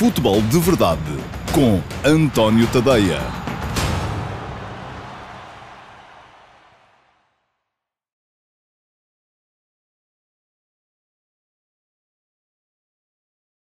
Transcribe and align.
Futebol 0.00 0.40
de 0.40 0.58
Verdade 0.58 1.02
com 1.54 1.78
António 2.08 2.66
Tadeia. 2.72 3.18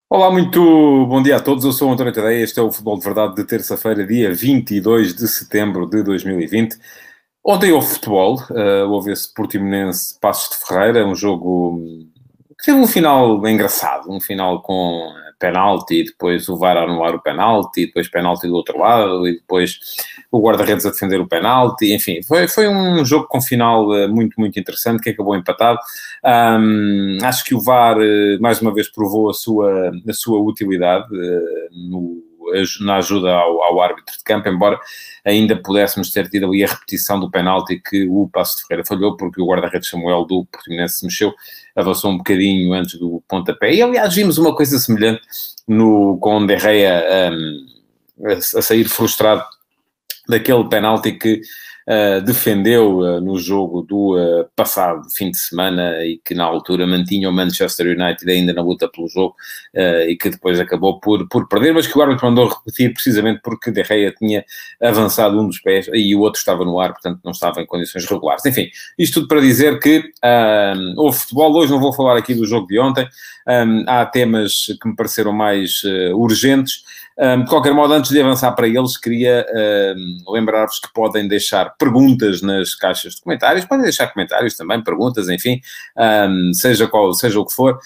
Olá, 0.10 0.32
muito 0.32 1.06
bom 1.06 1.22
dia 1.22 1.36
a 1.36 1.42
todos. 1.42 1.66
Eu 1.66 1.74
sou 1.74 1.90
o 1.90 1.92
António 1.92 2.14
Tadeia. 2.14 2.42
Este 2.42 2.62
é 2.62 2.64
o 2.64 2.72
Futebol 2.72 2.98
de 2.98 3.04
Verdade 3.04 3.36
de 3.36 3.44
terça-feira, 3.44 4.08
dia 4.08 4.34
22 4.34 5.14
de 5.14 5.28
setembro 5.28 5.86
de 5.86 6.02
2020. 6.02 6.78
Ontem 7.44 7.74
houve 7.74 7.88
futebol, 7.88 8.40
uh, 8.52 8.90
houve 8.90 9.12
esse 9.12 9.34
Portimonense 9.34 10.18
Passos 10.18 10.58
de 10.58 10.66
Ferreira, 10.66 11.06
um 11.06 11.14
jogo 11.14 11.78
teve 12.64 12.78
um 12.78 12.88
final 12.88 13.48
engraçado, 13.48 14.12
um 14.12 14.20
final 14.20 14.62
com 14.62 15.14
penalti, 15.42 16.04
depois 16.04 16.48
o 16.48 16.56
VAR 16.56 16.78
anular 16.78 17.16
o 17.16 17.22
penalti, 17.22 17.88
depois 17.88 18.08
penalti 18.08 18.48
do 18.48 18.54
outro 18.54 18.78
lado, 18.78 19.28
e 19.28 19.34
depois 19.34 19.80
o 20.32 20.40
guarda-redes 20.40 20.86
a 20.86 20.92
defender 20.92 21.20
o 21.20 21.28
penalti, 21.28 21.92
enfim, 21.94 22.22
foi, 22.22 22.48
foi 22.48 22.68
um 22.68 23.04
jogo 23.04 23.28
com 23.28 23.42
final 23.42 23.94
eh, 23.96 24.08
muito, 24.08 24.40
muito 24.40 24.60
interessante, 24.60 25.02
que 25.02 25.10
acabou 25.10 25.36
empatado. 25.36 25.80
Um, 26.24 27.18
acho 27.24 27.44
que 27.44 27.56
o 27.56 27.60
VAR, 27.60 27.98
eh, 28.00 28.38
mais 28.40 28.62
uma 28.62 28.72
vez, 28.72 28.88
provou 28.90 29.32
a 29.32 29.34
sua, 29.34 29.92
a 30.08 30.14
sua 30.14 30.40
utilidade 30.40 31.08
uh, 31.12 31.90
no 31.90 32.31
na 32.82 32.98
ajuda 32.98 33.32
ao, 33.34 33.64
ao, 33.64 33.82
árbitro 33.82 34.18
de 34.18 34.24
campo, 34.24 34.50
embora 34.50 34.80
ainda 35.26 35.56
pudéssemos 35.56 36.12
ter 36.12 36.30
tido 36.30 36.48
ali 36.48 36.64
a 36.64 36.68
repetição 36.68 37.20
do 37.20 37.30
penalti 37.30 37.80
que 37.80 38.08
o 38.10 38.30
Passo 38.32 38.58
de 38.58 38.64
Ferreira 38.64 38.86
falhou, 38.86 39.16
porque 39.18 39.42
o 39.42 39.46
guarda-redes 39.46 39.90
Samuel 39.90 40.26
do 40.26 40.46
Portimonense 40.46 41.00
se 41.00 41.06
mexeu, 41.06 41.34
avançou 41.76 42.12
um 42.12 42.18
bocadinho 42.18 42.74
antes 42.74 43.00
do 43.00 43.24
pontapé. 43.28 43.74
E 43.74 43.82
aliás, 43.82 44.14
vimos 44.14 44.38
uma 44.38 44.56
coisa 44.56 44.78
semelhante 44.80 45.22
no, 45.68 46.18
com 46.20 46.38
o 46.38 46.48
Derreia 46.48 47.04
um, 47.32 47.66
a, 48.28 48.34
a 48.34 48.62
sair 48.62 48.86
frustrado 48.86 49.44
daquele 50.28 50.68
penalti 50.70 51.12
que 51.14 51.42
uh, 51.88 52.22
defendeu 52.22 53.00
uh, 53.00 53.22
no 53.22 53.38
jogo 53.38 53.82
do 53.82 54.18
uh, 54.18 54.48
passado 54.56 55.02
fim 55.16 55.32
de 55.32 55.38
semana 55.38 56.04
e 56.04 56.20
que 56.24 56.34
na 56.34 56.44
altura 56.44 56.86
mantinha 56.86 57.30
o 57.30 57.34
Manchester 57.34 57.88
United 57.88 58.30
ainda 58.30 58.54
na 58.54 58.62
luta 58.62 58.90
pelo 58.90 59.08
jogo 59.08 59.36
e 60.08 60.16
que 60.18 60.30
depois 60.30 60.60
acabou 60.60 61.00
por, 61.00 61.28
por 61.30 61.48
perder, 61.48 61.74
mas 61.74 61.88
que 61.88 61.98
o 61.98 62.02
árbitro 62.02 62.26
mandou 62.28 62.48
repetir 62.48 62.94
precisamente 62.94 63.40
porque 63.42 63.72
De 63.72 63.84
Gea 63.84 64.12
tinha 64.12 64.44
avançado 64.82 65.40
um 65.40 65.48
dos 65.48 65.60
pés 65.60 65.90
e 65.94 66.14
o 66.16 66.20
outro 66.20 66.40
estava 66.40 66.66
no 66.66 66.80
ar, 66.80 66.92
portanto 66.92 67.22
não 67.24 67.32
estava 67.32 67.62
em 67.62 67.66
condições 67.66 68.06
regulares. 68.06 68.46
Enfim, 68.46 68.70
isto 68.98 69.22
tudo 69.22 69.28
para 69.28 69.40
dizer 69.40 69.80
que 69.80 70.04
houve 70.98 71.18
futebol, 71.18 71.56
hoje 71.56 71.72
não 71.72 71.80
vou 71.80 71.94
falar 71.94 72.18
aqui 72.18 72.34
do 72.34 72.46
jogo 72.46 72.68
de 72.68 72.80
ontem, 72.80 73.08
um, 73.48 73.86
há 73.88 74.06
temas 74.06 74.66
que 74.82 74.90
me 74.90 74.96
pareceram 74.96 75.32
mais 75.32 75.82
urgentes, 76.14 76.84
de 77.44 77.50
qualquer 77.50 77.74
modo, 77.74 77.94
antes 77.94 78.10
de 78.10 78.20
avançar 78.20 78.52
para 78.54 78.68
eles, 78.68 78.98
queria 78.98 79.46
lembrar-vos 80.28 80.80
que 80.80 80.92
podem 80.92 81.28
deixar 81.28 81.76
perguntas 81.78 82.42
nas 82.42 82.74
caixas 82.74 83.16
de 83.16 83.22
comentários, 83.22 83.66
podem 83.66 83.84
deixar 83.84 84.08
comentários 84.08 84.56
também, 84.56 84.84
perguntas, 84.84 85.30
enfim, 85.30 85.62
seja, 86.54 86.88
qual, 86.88 87.14
seja 87.14 87.40
o 87.40 87.46
que 87.46 87.54
for. 87.54 87.80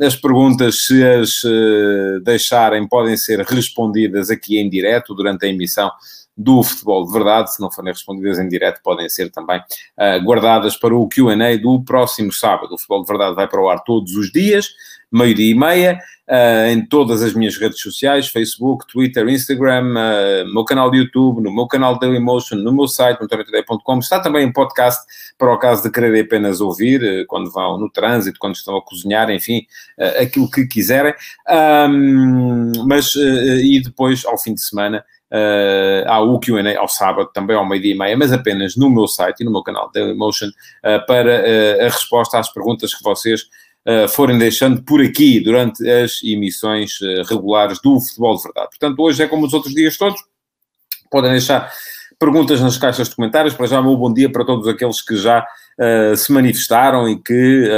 as 0.00 0.14
perguntas, 0.14 0.84
se 0.84 1.04
as 1.04 1.42
uh, 1.44 2.20
deixarem, 2.22 2.86
podem 2.86 3.16
ser 3.16 3.40
respondidas 3.40 4.30
aqui 4.30 4.58
em 4.58 4.68
direto 4.68 5.14
durante 5.14 5.46
a 5.46 5.48
emissão 5.48 5.90
do 6.38 6.62
futebol 6.62 7.04
de 7.04 7.12
verdade, 7.12 7.52
se 7.52 7.60
não 7.60 7.70
forem 7.70 7.92
respondidas 7.92 8.38
em 8.38 8.48
direto, 8.48 8.80
podem 8.82 9.08
ser 9.08 9.28
também 9.30 9.58
uh, 9.58 10.24
guardadas 10.24 10.76
para 10.76 10.94
o 10.94 11.08
QA 11.08 11.58
do 11.60 11.82
próximo 11.82 12.32
sábado. 12.32 12.74
O 12.74 12.78
futebol 12.78 13.02
de 13.02 13.08
verdade 13.08 13.34
vai 13.34 13.48
para 13.48 13.60
o 13.60 13.68
ar 13.68 13.82
todos 13.82 14.14
os 14.14 14.30
dias, 14.30 14.68
meio-dia 15.10 15.50
e 15.50 15.54
meia 15.54 15.98
uh, 16.28 16.68
em 16.70 16.84
todas 16.86 17.22
as 17.22 17.32
minhas 17.32 17.56
redes 17.56 17.80
sociais, 17.80 18.28
Facebook, 18.28 18.86
Twitter, 18.86 19.26
Instagram, 19.28 19.94
uh, 19.94 20.44
no 20.46 20.54
meu 20.54 20.64
canal 20.64 20.90
de 20.90 20.98
YouTube, 20.98 21.42
no 21.42 21.52
meu 21.52 21.66
canal 21.66 21.98
Dailymotion, 21.98 22.56
no 22.56 22.72
meu 22.72 22.86
site, 22.86 23.20
notoriotoday.com. 23.20 23.98
Está 23.98 24.20
também 24.20 24.46
em 24.46 24.52
podcast, 24.52 25.02
para 25.36 25.52
o 25.52 25.58
caso 25.58 25.82
de 25.82 25.90
quererem 25.90 26.20
apenas 26.20 26.60
ouvir, 26.60 27.02
uh, 27.02 27.26
quando 27.26 27.50
vão 27.50 27.78
no 27.78 27.90
trânsito, 27.90 28.38
quando 28.38 28.54
estão 28.54 28.76
a 28.76 28.82
cozinhar, 28.82 29.30
enfim, 29.30 29.66
aquilo 30.20 30.50
que 30.50 30.66
quiserem. 30.66 31.14
Um, 31.48 32.72
mas, 32.86 33.14
e 33.14 33.80
depois, 33.82 34.24
ao 34.24 34.38
fim 34.38 34.54
de 34.54 34.62
semana, 34.62 35.04
Uh, 35.30 36.08
há 36.08 36.20
o 36.20 36.40
Q&A 36.40 36.78
ao 36.78 36.88
sábado, 36.88 37.30
também 37.34 37.54
ao 37.54 37.68
meio-dia 37.68 37.94
e 37.94 37.98
meia, 37.98 38.16
mas 38.16 38.32
apenas 38.32 38.76
no 38.76 38.88
meu 38.88 39.06
site 39.06 39.40
e 39.40 39.44
no 39.44 39.52
meu 39.52 39.62
canal 39.62 39.90
Dailymotion, 39.92 40.48
uh, 40.48 41.06
para 41.06 41.42
uh, 41.42 41.80
a 41.82 41.84
resposta 41.84 42.38
às 42.38 42.50
perguntas 42.52 42.94
que 42.94 43.02
vocês 43.02 43.42
forem 44.10 44.36
deixando 44.36 44.82
por 44.82 45.00
aqui 45.00 45.40
durante 45.40 45.88
as 45.88 46.22
emissões 46.22 46.98
regulares 47.26 47.80
do 47.80 47.98
Futebol 47.98 48.36
de 48.36 48.42
Verdade. 48.42 48.68
Portanto, 48.68 49.00
hoje 49.00 49.22
é 49.22 49.26
como 49.26 49.46
os 49.46 49.54
outros 49.54 49.72
dias 49.72 49.96
todos, 49.96 50.20
podem 51.10 51.30
deixar 51.30 51.72
perguntas 52.18 52.60
nas 52.60 52.76
caixas 52.76 53.08
de 53.08 53.16
comentários. 53.16 53.54
Para 53.54 53.66
já, 53.66 53.80
meu 53.80 53.96
bom 53.96 54.12
dia 54.12 54.30
para 54.30 54.44
todos 54.44 54.68
aqueles 54.68 55.00
que 55.00 55.16
já 55.16 55.42
se 56.18 56.30
manifestaram 56.30 57.08
e 57.08 57.16
que, 57.16 57.70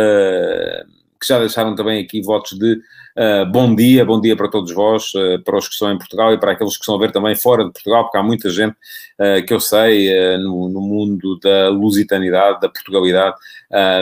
que 1.21 1.29
já 1.29 1.39
deixaram 1.39 1.77
também 1.77 2.03
aqui 2.03 2.21
votos 2.21 2.59
de 2.59 2.81
Uh, 3.21 3.45
bom 3.45 3.75
dia, 3.75 4.03
bom 4.03 4.19
dia 4.19 4.35
para 4.35 4.49
todos 4.49 4.73
vós, 4.73 5.13
uh, 5.13 5.39
para 5.45 5.59
os 5.59 5.69
que 5.69 5.75
estão 5.75 5.93
em 5.93 5.99
Portugal 5.99 6.33
e 6.33 6.39
para 6.41 6.53
aqueles 6.53 6.73
que 6.73 6.81
estão 6.81 6.95
a 6.95 6.99
ver 6.99 7.13
também 7.13 7.37
fora 7.37 7.67
de 7.67 7.71
Portugal, 7.71 8.05
porque 8.05 8.17
há 8.17 8.23
muita 8.23 8.49
gente 8.49 8.73
uh, 8.73 9.45
que 9.47 9.53
eu 9.53 9.61
sei 9.61 10.09
no, 10.39 10.71
no, 10.71 10.81
mundo 10.81 11.39
da 11.39 11.69
lusitanidade, 11.69 12.63
da 12.63 12.69
Portugalidade, 12.71 13.37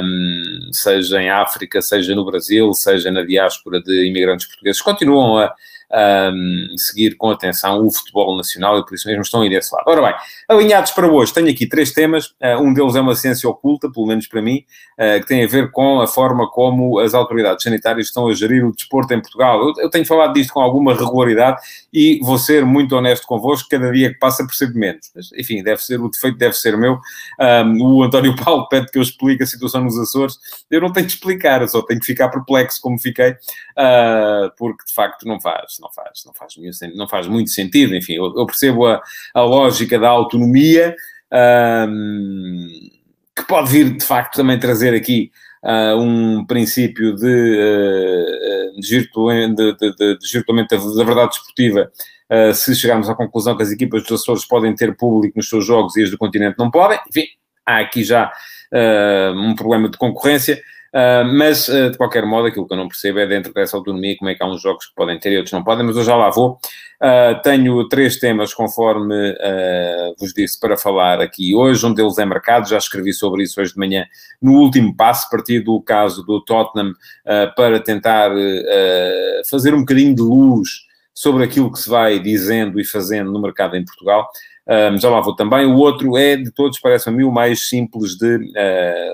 um, 0.04 0.70
seja 0.70 1.20
em 1.20 1.30
África, 1.30 1.82
seja 1.82 2.14
no 2.14 2.24
Brasil, 2.24 2.72
seja 2.74 3.10
na 3.10 3.24
diáspora 3.24 3.82
de 3.82 4.06
imigrantes 4.06 4.46
portugueses, 4.46 4.80
continuam 4.80 5.36
a 5.36 5.52
um, 5.92 6.66
seguir 6.76 7.16
com 7.16 7.30
atenção 7.30 7.86
o 7.86 7.90
futebol 7.90 8.36
nacional 8.36 8.78
e 8.78 8.84
por 8.84 8.94
isso 8.94 9.08
mesmo 9.08 9.22
estão 9.22 9.42
aí 9.42 9.48
desse 9.48 9.74
lado. 9.74 9.84
Ora 9.86 10.02
bem, 10.02 10.14
alinhados 10.48 10.90
para 10.92 11.10
hoje, 11.10 11.32
tenho 11.32 11.50
aqui 11.50 11.66
três 11.66 11.92
temas. 11.92 12.26
Uh, 12.42 12.60
um 12.60 12.72
deles 12.72 12.94
é 12.94 13.00
uma 13.00 13.14
ciência 13.14 13.48
oculta, 13.48 13.90
pelo 13.90 14.06
menos 14.06 14.26
para 14.26 14.42
mim, 14.42 14.64
uh, 14.98 15.20
que 15.20 15.26
tem 15.26 15.44
a 15.44 15.48
ver 15.48 15.70
com 15.70 16.00
a 16.00 16.06
forma 16.06 16.50
como 16.50 16.98
as 16.98 17.14
autoridades 17.14 17.62
sanitárias 17.62 18.06
estão 18.06 18.28
a 18.28 18.34
gerir 18.34 18.64
o 18.64 18.72
desporto 18.72 19.14
em 19.14 19.20
Portugal. 19.20 19.60
Eu, 19.60 19.74
eu 19.78 19.90
tenho 19.90 20.04
falado 20.04 20.34
disto 20.34 20.52
com 20.52 20.60
alguma 20.60 20.94
regularidade 20.94 21.60
e 21.92 22.20
vou 22.22 22.38
ser 22.38 22.64
muito 22.64 22.94
honesto 22.94 23.26
convosco, 23.26 23.68
cada 23.68 23.90
dia 23.90 24.12
que 24.12 24.18
passa 24.18 24.46
percebo 24.46 24.78
menos. 24.78 25.10
Mas, 25.14 25.32
enfim, 25.32 25.62
deve 25.62 25.82
ser, 25.82 26.00
o 26.00 26.08
defeito 26.08 26.36
deve 26.36 26.54
ser 26.54 26.76
meu. 26.76 26.98
Um, 27.40 27.82
o 27.82 28.02
António 28.02 28.36
Paulo 28.42 28.68
pede 28.68 28.90
que 28.90 28.98
eu 28.98 29.02
explique 29.02 29.42
a 29.42 29.46
situação 29.46 29.82
nos 29.82 29.98
Açores. 29.98 30.36
Eu 30.70 30.80
não 30.80 30.92
tenho 30.92 31.06
de 31.06 31.14
explicar, 31.14 31.62
eu 31.62 31.68
só 31.68 31.82
tenho 31.82 32.00
que 32.00 32.06
ficar 32.06 32.28
perplexo 32.28 32.80
como 32.80 32.98
fiquei, 32.98 33.30
uh, 33.30 34.50
porque 34.56 34.84
de 34.86 34.94
facto 34.94 35.26
não 35.26 35.40
faz 35.40 35.77
não 35.80 35.90
faz, 35.92 36.24
não 36.24 36.32
faz, 36.32 36.54
não 36.94 37.08
faz 37.08 37.26
muito 37.26 37.50
sentido. 37.50 37.94
Enfim, 37.94 38.14
eu, 38.14 38.34
eu 38.36 38.46
percebo 38.46 38.86
a, 38.86 39.00
a, 39.34 39.42
lógica 39.42 39.98
da 39.98 40.08
autonomia, 40.08 40.94
um, 41.88 42.68
que 43.36 43.46
pode 43.46 43.70
vir, 43.70 43.96
de 43.96 44.04
facto, 44.04 44.36
também 44.36 44.58
trazer 44.58 44.94
aqui 44.94 45.30
uh, 45.62 46.00
um 46.00 46.44
princípio 46.44 47.14
de, 47.14 47.26
uh, 47.26 48.80
de, 48.80 49.76
de, 49.76 50.18
de 50.18 50.96
da 50.96 51.04
verdade 51.04 51.30
desportiva, 51.30 51.90
uh, 52.30 52.54
se 52.54 52.74
chegarmos 52.74 53.08
à 53.08 53.14
conclusão 53.14 53.56
que 53.56 53.62
as 53.62 53.70
equipas 53.70 54.02
dos 54.02 54.20
Açores 54.20 54.44
podem 54.44 54.74
ter 54.74 54.96
público 54.96 55.36
nos 55.36 55.48
seus 55.48 55.64
jogos 55.64 55.96
e 55.96 56.02
as 56.02 56.10
do 56.10 56.18
continente 56.18 56.56
não 56.58 56.70
podem. 56.70 56.98
Enfim, 57.08 57.26
há 57.64 57.78
aqui 57.78 58.02
já 58.02 58.32
um 59.34 59.54
problema 59.54 59.88
de 59.88 59.96
concorrência. 59.96 60.60
Uh, 60.88 61.22
mas, 61.34 61.68
uh, 61.68 61.90
de 61.90 61.98
qualquer 61.98 62.24
modo, 62.24 62.48
aquilo 62.48 62.66
que 62.66 62.72
eu 62.72 62.78
não 62.78 62.88
percebo 62.88 63.18
é 63.18 63.26
dentro 63.26 63.52
dessa 63.52 63.76
autonomia 63.76 64.16
como 64.16 64.30
é 64.30 64.34
que 64.34 64.42
há 64.42 64.46
uns 64.46 64.62
jogos 64.62 64.86
que 64.86 64.94
podem 64.94 65.18
ter 65.18 65.32
e 65.32 65.36
outros 65.36 65.52
não 65.52 65.62
podem, 65.62 65.84
mas 65.84 65.96
eu 65.96 66.02
já 66.02 66.16
lá 66.16 66.30
vou. 66.30 66.58
Uh, 67.02 67.40
tenho 67.42 67.86
três 67.88 68.18
temas, 68.18 68.54
conforme 68.54 69.34
vos 70.18 70.32
disse, 70.32 70.58
para 70.58 70.76
falar 70.76 71.20
aqui 71.20 71.54
hoje. 71.54 71.84
Um 71.84 71.92
deles 71.92 72.18
é 72.18 72.24
mercado, 72.24 72.68
já 72.68 72.78
escrevi 72.78 73.12
sobre 73.12 73.42
isso 73.42 73.60
hoje 73.60 73.72
de 73.72 73.78
manhã, 73.78 74.06
no 74.40 74.52
último 74.54 74.96
passo, 74.96 75.28
partir 75.30 75.60
do 75.60 75.80
caso 75.80 76.24
do 76.24 76.42
Tottenham, 76.42 76.92
para 77.54 77.78
tentar 77.78 78.32
fazer 79.48 79.74
um 79.74 79.80
bocadinho 79.80 80.14
de 80.14 80.22
luz 80.22 80.68
sobre 81.14 81.44
aquilo 81.44 81.70
que 81.70 81.78
se 81.78 81.88
vai 81.88 82.18
dizendo 82.18 82.80
e 82.80 82.84
fazendo 82.84 83.30
no 83.30 83.40
mercado 83.40 83.76
em 83.76 83.84
Portugal. 83.84 84.28
Um, 84.66 84.98
já 84.98 85.08
lá 85.08 85.20
vou 85.20 85.36
também. 85.36 85.66
O 85.66 85.76
outro 85.76 86.16
é, 86.16 86.36
de 86.36 86.50
todos, 86.50 86.80
parece-me 86.80 87.22
o 87.24 87.30
mais 87.30 87.68
simples 87.68 88.16
de 88.16 88.38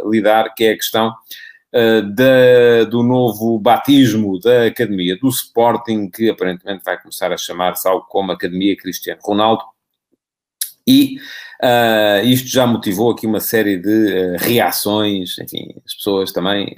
lidar, 0.06 0.54
que 0.54 0.64
é 0.64 0.70
a 0.70 0.76
questão 0.76 1.12
da, 2.15 2.85
do 2.88 3.03
novo 3.03 3.59
batismo 3.59 4.38
da 4.38 4.67
Academia 4.67 5.19
do 5.19 5.29
Sporting, 5.29 6.09
que 6.09 6.31
aparentemente 6.31 6.85
vai 6.85 7.00
começar 7.00 7.32
a 7.32 7.37
chamar-se 7.37 7.88
algo 7.88 8.06
como 8.09 8.32
Academia 8.32 8.76
Cristiano 8.76 9.21
Ronaldo. 9.23 9.65
E 10.87 11.17
uh, 11.62 12.25
isto 12.25 12.49
já 12.49 12.67
motivou 12.67 13.11
aqui 13.11 13.26
uma 13.26 13.41
série 13.41 13.76
de 13.79 13.88
uh, 13.88 14.37
reações, 14.38 15.38
enfim, 15.38 15.75
as 15.85 15.94
pessoas 15.94 16.31
também 16.31 16.75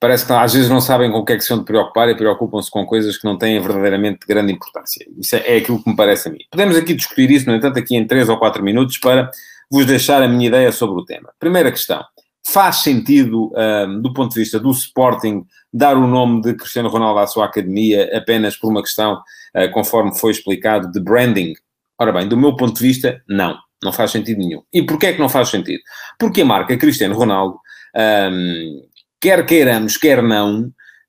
parece 0.00 0.26
que 0.26 0.32
às 0.32 0.54
vezes 0.54 0.70
não 0.70 0.80
sabem 0.80 1.12
com 1.12 1.18
o 1.18 1.24
que 1.24 1.34
é 1.34 1.36
que 1.36 1.44
se 1.44 1.54
vão 1.54 1.62
preocupar 1.62 2.08
e 2.08 2.16
preocupam-se 2.16 2.70
com 2.70 2.86
coisas 2.86 3.18
que 3.18 3.26
não 3.26 3.36
têm 3.36 3.60
verdadeiramente 3.60 4.26
grande 4.26 4.50
importância. 4.50 5.06
Isso 5.18 5.36
é, 5.36 5.40
é, 5.46 5.56
aquilo 5.58 5.82
que 5.82 5.90
me 5.90 5.94
parece 5.94 6.28
a 6.28 6.32
mim. 6.32 6.38
Podemos 6.50 6.76
aqui 6.76 6.94
discutir 6.94 7.30
isso, 7.30 7.46
no 7.46 7.54
entanto, 7.54 7.78
aqui 7.78 7.94
em 7.94 8.06
3 8.06 8.30
ou 8.30 8.38
4 8.38 8.64
minutos 8.64 8.96
para 8.96 9.30
vos 9.70 9.84
deixar 9.84 10.22
a 10.22 10.28
minha 10.28 10.48
ideia 10.48 10.72
sobre 10.72 11.00
o 11.00 11.04
tema. 11.04 11.30
Primeira 11.38 11.70
questão. 11.70 12.02
Faz 12.52 12.76
sentido, 12.82 13.52
um, 13.54 14.00
do 14.00 14.12
ponto 14.12 14.34
de 14.34 14.40
vista 14.40 14.58
do 14.58 14.70
Sporting, 14.70 15.44
dar 15.72 15.96
o 15.96 16.06
nome 16.06 16.42
de 16.42 16.54
Cristiano 16.54 16.88
Ronaldo 16.88 17.20
à 17.20 17.26
sua 17.26 17.44
academia 17.46 18.10
apenas 18.16 18.56
por 18.56 18.70
uma 18.70 18.82
questão, 18.82 19.22
uh, 19.56 19.70
conforme 19.72 20.16
foi 20.18 20.32
explicado, 20.32 20.90
de 20.90 21.00
branding? 21.00 21.54
Ora 21.98 22.12
bem, 22.12 22.28
do 22.28 22.36
meu 22.36 22.56
ponto 22.56 22.76
de 22.76 22.86
vista, 22.86 23.22
não. 23.28 23.56
Não 23.82 23.92
faz 23.92 24.10
sentido 24.10 24.38
nenhum. 24.38 24.62
E 24.72 24.82
porquê 24.82 25.06
é 25.06 25.12
que 25.12 25.20
não 25.20 25.28
faz 25.28 25.48
sentido? 25.48 25.80
Porque 26.18 26.42
a 26.42 26.44
marca 26.44 26.76
Cristiano 26.76 27.14
Ronaldo, 27.14 27.58
um, 27.96 28.82
quer 29.20 29.46
queiramos, 29.46 29.96
quer 29.96 30.22
não, 30.22 30.64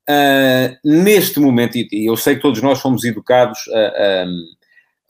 uh, 0.08 0.76
neste 0.84 1.38
momento, 1.40 1.76
e 1.76 2.08
eu 2.08 2.16
sei 2.16 2.36
que 2.36 2.42
todos 2.42 2.62
nós 2.62 2.80
fomos 2.80 3.04
educados 3.04 3.58
a, 3.68 3.78
a, 3.78 4.26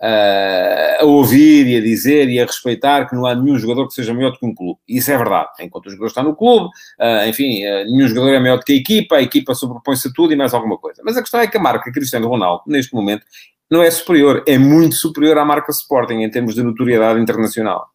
a, 0.03 1.05
ouvir 1.05 1.69
e 1.69 1.77
a 1.77 1.81
dizer 1.81 2.29
e 2.29 2.41
a 2.41 2.45
respeitar 2.45 3.09
que 3.09 3.15
não 3.15 3.25
há 3.25 3.35
nenhum 3.35 3.57
jogador 3.57 3.87
que 3.87 3.95
seja 3.95 4.13
maior 4.13 4.33
do 4.33 4.39
que 4.39 4.47
um 4.47 4.55
clube. 4.55 4.81
Isso 4.89 5.13
é 5.13 5.17
verdade. 5.17 5.51
Enquanto 5.61 5.87
o 5.87 5.91
jogador 5.91 6.09
está 6.09 6.23
no 6.23 6.35
clube, 6.35 6.67
uh, 6.67 7.29
enfim, 7.29 7.65
uh, 7.65 7.85
nenhum 7.85 8.09
jogador 8.09 8.31
é 8.31 8.41
maior 8.41 8.59
do 8.59 8.65
que 8.65 8.73
a 8.73 8.77
equipa, 8.77 9.17
a 9.17 9.23
equipa 9.23 9.55
sobrepõe-se 9.55 10.09
a 10.09 10.11
tudo 10.13 10.33
e 10.33 10.37
mais 10.37 10.53
alguma 10.53 10.77
coisa. 10.77 11.03
Mas 11.05 11.17
a 11.17 11.23
questão 11.23 11.41
é 11.41 11.47
que 11.47 11.57
a 11.57 11.61
marca 11.61 11.93
Cristiano 11.93 12.29
Ronaldo, 12.29 12.65
neste 12.67 12.93
momento, 12.95 13.25
não 13.71 13.83
é 13.83 13.91
superior, 13.91 14.43
é 14.47 14.59
muito 14.59 14.97
superior 14.97 15.39
à 15.39 15.45
marca 15.45 15.71
Sporting 15.71 16.15
em 16.15 16.31
termos 16.31 16.55
de 16.55 16.63
notoriedade 16.63 17.21
internacional. 17.21 17.87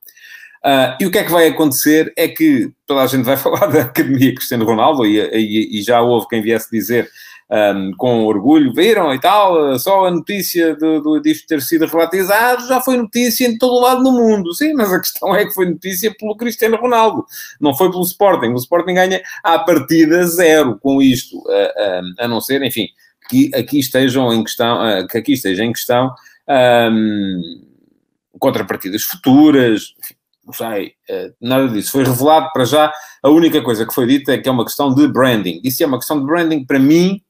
Uh, 0.66 0.96
e 1.00 1.06
o 1.06 1.12
que 1.12 1.20
é 1.20 1.24
que 1.24 1.32
vai 1.32 1.48
acontecer 1.48 2.12
é 2.18 2.28
que 2.28 2.72
toda 2.86 3.02
a 3.02 3.08
gente 3.08 3.24
vai 3.24 3.36
falar 3.38 3.68
da 3.68 3.82
Academia 3.82 4.34
Cristiano 4.34 4.66
Ronaldo 4.66 5.06
e, 5.06 5.20
e, 5.20 5.80
e 5.80 5.82
já 5.84 6.02
houve 6.02 6.28
quem 6.30 6.42
viesse 6.42 6.72
dizer 6.72 7.10
um, 7.50 7.92
com 7.98 8.26
orgulho, 8.26 8.74
viram 8.74 9.14
e 9.14 9.20
tal, 9.20 9.78
só 9.80 10.06
a 10.06 10.12
notícia 10.12 10.76
de, 10.76 11.02
de, 11.02 11.22
disto 11.22 11.48
ter 11.48 11.62
sido 11.62 11.86
relatizado 11.86 12.68
já 12.68 12.82
foi 12.82 12.98
notícia 12.98 13.48
em 13.48 13.58
todo 13.58 13.74
o 13.74 13.82
lado 13.82 14.04
do 14.04 14.12
mundo. 14.12 14.54
Sim, 14.54 14.74
mas 14.74 14.92
a 14.92 15.00
questão 15.00 15.36
é 15.36 15.46
que 15.46 15.54
foi 15.54 15.70
notícia 15.70 16.14
pelo 16.18 16.36
Cristiano 16.36 16.78
Ronaldo, 16.78 17.26
não 17.60 17.76
foi 17.76 17.90
pelo 17.90 18.04
Sporting. 18.04 18.48
O 18.48 18.58
Sporting 18.58 18.94
ganha 18.94 19.22
à 19.44 19.60
partida 19.60 20.26
zero 20.28 20.78
com 20.80 21.02
isto, 21.02 21.38
uh, 21.38 22.02
a 22.20 22.28
não 22.28 22.42
ser, 22.42 22.62
enfim, 22.64 22.88
que 23.30 23.52
aqui 23.56 23.80
estejam 23.80 24.34
em 24.34 24.44
questão, 24.44 24.80
que 25.08 25.18
aqui 25.18 25.34
esteja 25.34 25.64
em 25.64 25.72
questão 25.72 26.14
um, 26.92 27.42
contrapartidas 28.40 29.04
futuras, 29.04 29.94
não 30.46 30.54
sei, 30.54 30.94
uh, 31.10 31.34
nada 31.42 31.68
disso. 31.70 31.92
Foi 31.92 32.04
revelado 32.04 32.50
para 32.54 32.66
já, 32.66 32.92
a 33.22 33.30
única 33.30 33.62
coisa 33.62 33.86
que 33.86 33.94
foi 33.94 34.06
dita 34.06 34.34
é 34.34 34.38
que 34.38 34.48
é 34.48 34.52
uma 34.52 34.66
questão 34.66 34.94
de 34.94 35.08
branding. 35.08 35.60
E 35.64 35.72
se 35.72 35.84
é 35.84 35.88
uma 35.88 35.98
questão 35.98 36.20
de 36.20 36.26
branding, 36.26 36.66
para 36.66 36.80
mim, 36.80 37.22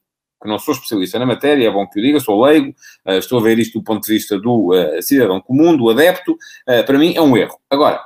que 0.42 0.48
não 0.48 0.60
sou 0.60 0.74
especialista 0.74 1.20
na 1.20 1.26
matéria, 1.26 1.68
é 1.68 1.72
bom 1.72 1.88
que 1.88 2.00
o 2.00 2.04
diga, 2.04 2.20
sou 2.20 2.44
leigo, 2.44 2.70
uh, 3.06 3.14
estou 3.14 3.40
a 3.40 3.44
ver 3.44 3.58
isto 3.60 3.80
do 3.80 3.84
ponto 3.84 4.06
de 4.06 4.14
vista 4.14 4.40
do 4.40 4.74
uh, 4.74 5.02
cidadão 5.02 5.42
comum, 5.42 5.76
do 5.76 5.90
adepto, 5.90 6.38
para 6.86 6.98
mim 6.98 7.14
é 7.16 7.22
um 7.22 7.36
erro. 7.36 7.58
Agora, 7.70 8.02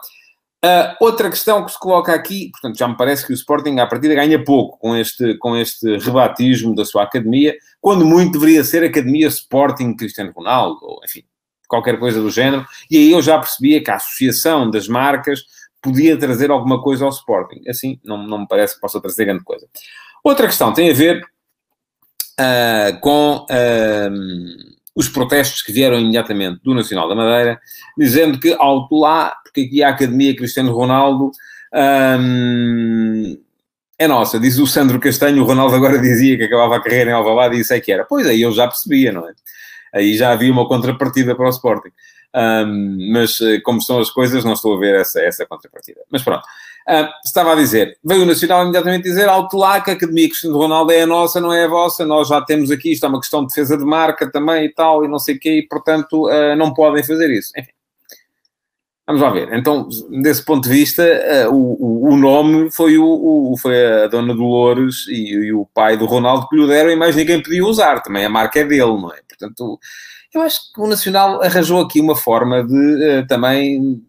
Uh, 0.64 0.94
outra 1.00 1.28
questão 1.28 1.66
que 1.66 1.72
se 1.72 1.80
coloca 1.80 2.14
aqui, 2.14 2.52
portanto, 2.52 2.78
já 2.78 2.88
me 2.88 2.96
parece 2.96 3.26
que 3.26 3.34
o 3.34 3.34
Sporting 3.34 3.80
à 3.80 3.88
partida 3.88 4.14
ganha 4.14 4.44
pouco 4.44 4.78
com 4.78 4.96
este, 4.96 5.36
com 5.40 5.58
este 5.58 5.98
rebatismo 5.98 6.76
da 6.76 6.86
sua 6.86 7.02
academia, 7.02 7.56
quando 7.82 8.06
muito 8.06 8.34
deveria 8.34 8.64
ser 8.64 8.84
Academia 8.84 9.28
Sporting 9.28 9.96
Cristiano 9.96 10.32
Ronaldo, 10.32 10.78
ou 10.84 11.02
enfim, 11.04 11.24
qualquer 11.68 11.98
coisa 11.98 12.22
do 12.22 12.30
género, 12.30 12.64
e 12.92 12.98
aí 12.98 13.12
eu 13.12 13.24
já 13.24 13.40
percebia 13.40 13.84
que 13.84 13.90
a 13.90 13.96
associação 13.96 14.70
das 14.70 14.88
marcas 14.88 15.42
podia 15.82 16.16
trazer 16.16 16.52
alguma 16.52 16.80
coisa 16.80 17.06
ao 17.06 17.10
Sporting. 17.10 17.68
Assim, 17.68 18.00
não, 18.04 18.22
não 18.28 18.42
me 18.42 18.48
parece 18.48 18.76
que 18.76 18.82
possa 18.82 19.02
trazer 19.02 19.26
grande 19.26 19.44
coisa. 19.44 19.68
Outra 20.24 20.46
questão 20.46 20.72
tem 20.72 20.92
a 20.92 20.94
ver 20.94 21.26
uh, 22.42 23.00
com. 23.00 23.46
Uh, 23.50 24.72
os 24.96 25.08
protestos 25.08 25.62
que 25.62 25.72
vieram 25.72 26.00
imediatamente 26.00 26.62
do 26.64 26.74
Nacional 26.74 27.08
da 27.08 27.16
Madeira, 27.16 27.60
dizendo 27.98 28.40
que 28.40 28.54
alto 28.60 29.00
lá, 29.00 29.36
porque 29.44 29.62
aqui 29.62 29.84
a 29.84 29.90
Academia 29.90 30.36
Cristiano 30.36 30.74
Ronaldo 30.74 31.32
hum, 32.20 33.38
é 33.98 34.08
nossa. 34.08 34.40
Diz 34.40 34.58
o 34.60 34.68
Sandro 34.68 35.00
Castanho, 35.00 35.44
o 35.44 35.46
Ronaldo 35.46 35.76
agora 35.76 35.98
dizia 36.00 36.38
que 36.38 36.44
acabava 36.44 36.76
a 36.76 36.82
carreira 36.82 37.12
em 37.12 37.14
Alvalade 37.14 37.56
e 37.56 37.62
isso 37.62 37.74
é 37.74 37.80
que 37.80 37.92
era. 37.92 38.04
Pois 38.04 38.28
aí 38.28 38.42
eu 38.42 38.52
já 38.52 38.68
percebia, 38.68 39.12
não 39.12 39.28
é? 39.28 39.34
Aí 39.94 40.16
já 40.16 40.32
havia 40.32 40.52
uma 40.52 40.68
contrapartida 40.68 41.36
para 41.36 41.46
o 41.46 41.50
Sporting. 41.50 41.92
Um, 42.34 43.12
mas 43.12 43.42
eh, 43.42 43.60
como 43.60 43.80
estão 43.80 44.00
as 44.00 44.10
coisas, 44.10 44.46
não 44.46 44.54
estou 44.54 44.76
a 44.76 44.80
ver 44.80 44.96
essa, 44.96 45.22
essa 45.22 45.46
contrapartida. 45.46 46.00
Mas 46.10 46.24
pronto. 46.24 46.44
Uh, 46.88 47.08
estava 47.24 47.54
a 47.54 47.56
dizer, 47.56 47.98
veio 48.04 48.24
o 48.24 48.26
Nacional 48.26 48.64
imediatamente 48.64 49.04
dizer, 49.04 49.30
alto 49.30 49.56
lá 49.56 49.80
que 49.80 49.92
a 49.92 49.94
Academia 49.94 50.28
Cristiano 50.28 50.58
Ronaldo 50.58 50.92
é 50.92 51.04
a 51.04 51.08
nossa, 51.08 51.40
não 51.40 51.54
é 51.54 51.66
a 51.66 51.68
vossa, 51.68 52.06
nós 52.06 52.28
já 52.28 52.42
temos 52.42 52.72
aqui, 52.72 52.92
isto 52.92 53.06
é 53.06 53.10
uma 53.10 53.20
questão 53.20 53.42
de 53.42 53.48
defesa 53.48 53.78
de 53.78 53.86
marca 53.86 54.30
também 54.32 54.66
e 54.66 54.70
tal, 54.70 55.06
e 55.06 55.08
não 55.08 55.20
sei 55.20 55.36
o 55.36 55.40
quê, 55.40 55.60
e 55.60 55.68
portanto 55.68 56.28
uh, 56.28 56.56
não 56.56 56.74
podem 56.74 57.04
fazer 57.04 57.30
isso. 57.30 57.52
Enfim. 57.56 57.72
Vamos 59.06 59.22
lá 59.22 59.30
ver. 59.30 59.54
Então, 59.54 59.90
desse 60.22 60.44
ponto 60.44 60.64
de 60.64 60.70
vista, 60.70 61.04
uh, 61.04 61.54
o, 61.54 62.14
o, 62.14 62.18
nome 62.18 62.72
foi, 62.72 62.98
o, 62.98 63.52
o, 63.52 63.58
foi 63.58 64.04
a 64.04 64.08
Dona 64.08 64.34
Dolores 64.34 65.06
e, 65.08 65.34
e, 65.34 65.54
o 65.54 65.66
pai 65.74 65.98
do 65.98 66.06
Ronaldo 66.06 66.48
que 66.48 66.56
lhe 66.56 66.68
deram 66.68 66.92
e 66.92 66.96
mais 66.96 67.16
ninguém 67.16 67.44
podia 67.44 67.66
usar. 67.66 68.02
Também 68.02 68.24
a 68.24 68.30
marca 68.30 68.60
é 68.60 68.64
dele, 68.64 68.80
não 68.80 69.12
é? 69.12 69.20
Portanto, 69.28 69.80
eu 70.34 70.42
acho 70.42 70.72
que 70.74 70.80
o 70.80 70.88
Nacional 70.88 71.44
arranjou 71.44 71.82
aqui 71.82 72.00
uma 72.00 72.16
forma 72.16 72.64
de 72.64 73.26
também 73.28 74.02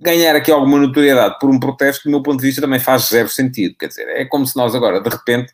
ganhar 0.00 0.36
aqui 0.36 0.50
alguma 0.50 0.78
notoriedade 0.78 1.38
por 1.40 1.50
um 1.50 1.58
protesto 1.58 2.04
do 2.04 2.10
meu 2.10 2.22
ponto 2.22 2.40
de 2.40 2.46
vista, 2.46 2.60
também 2.60 2.78
faz 2.78 3.08
zero 3.08 3.28
sentido. 3.28 3.74
Quer 3.78 3.88
dizer, 3.88 4.08
é 4.08 4.24
como 4.24 4.46
se 4.46 4.56
nós 4.56 4.74
agora, 4.74 5.00
de 5.00 5.08
repente, 5.08 5.52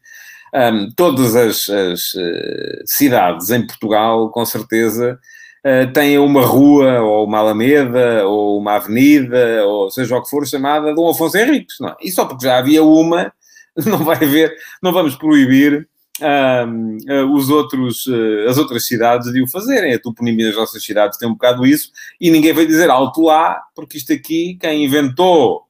um, 0.54 0.90
todas 0.94 1.34
as, 1.34 1.68
as 1.68 2.14
uh, 2.14 2.82
cidades 2.84 3.50
em 3.50 3.66
Portugal, 3.66 4.30
com 4.30 4.44
certeza, 4.44 5.18
uh, 5.64 5.92
têm 5.92 6.18
uma 6.18 6.44
rua, 6.44 7.00
ou 7.00 7.26
uma 7.26 7.38
alameda, 7.38 8.26
ou 8.26 8.58
uma 8.58 8.76
avenida, 8.76 9.64
ou 9.66 9.90
seja 9.90 10.16
o 10.16 10.22
que 10.22 10.30
for, 10.30 10.46
chamada 10.46 10.94
Dom 10.94 11.10
Afonso 11.10 11.36
Henriques, 11.36 11.76
não 11.80 11.88
é? 11.88 11.96
E 12.02 12.10
só 12.10 12.24
porque 12.26 12.44
já 12.44 12.58
havia 12.58 12.84
uma, 12.84 13.32
não 13.86 13.98
vai 13.98 14.16
haver, 14.16 14.54
não 14.82 14.92
vamos 14.92 15.16
proibir 15.16 15.88
uh, 16.20 17.34
os 17.34 17.50
outros, 17.50 18.06
uh, 18.06 18.48
as 18.48 18.58
outras 18.58 18.86
cidades 18.86 19.32
de 19.32 19.42
o 19.42 19.48
fazerem. 19.48 19.94
A 19.94 19.98
toponimia 19.98 20.46
das 20.46 20.56
nossas 20.56 20.84
cidades 20.84 21.18
tem 21.18 21.28
um 21.28 21.32
bocado 21.32 21.66
isso, 21.66 21.90
e 22.20 22.30
ninguém 22.30 22.52
vai 22.52 22.66
dizer 22.66 22.90
alto 22.90 23.22
lá, 23.22 23.62
porque 23.74 23.98
isto 23.98 24.12
aqui, 24.12 24.56
quem 24.60 24.84
inventou 24.84 25.62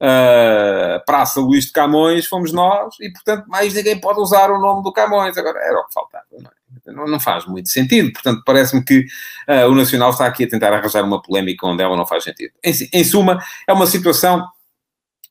uh, 0.00 1.04
Praça 1.04 1.40
Luís 1.40 1.66
de 1.66 1.72
Camões 1.72 2.26
fomos 2.26 2.52
nós, 2.52 2.94
e 3.00 3.10
portanto 3.10 3.46
mais 3.48 3.74
ninguém 3.74 4.00
pode 4.00 4.20
usar 4.20 4.50
o 4.50 4.60
nome 4.60 4.82
do 4.82 4.92
Camões. 4.92 5.36
Agora, 5.36 5.58
era 5.58 5.78
o 5.78 5.86
que 5.86 5.94
faltava, 5.94 6.24
não, 6.32 6.50
é? 6.50 6.92
não, 6.92 7.06
não 7.06 7.20
faz 7.20 7.46
muito 7.46 7.68
sentido. 7.68 8.12
Portanto, 8.12 8.42
parece-me 8.44 8.84
que 8.84 9.04
o 9.68 9.74
Nacional 9.74 10.10
está 10.10 10.26
aqui 10.26 10.44
a 10.44 10.48
tentar 10.48 10.72
arranjar 10.72 11.04
uma 11.04 11.20
polémica 11.20 11.66
onde 11.66 11.82
ela 11.82 11.96
não 11.96 12.06
faz 12.06 12.24
sentido. 12.24 12.52
Em, 12.62 12.72
em 12.92 13.04
suma, 13.04 13.42
é 13.66 13.72
uma 13.72 13.86
situação 13.86 14.46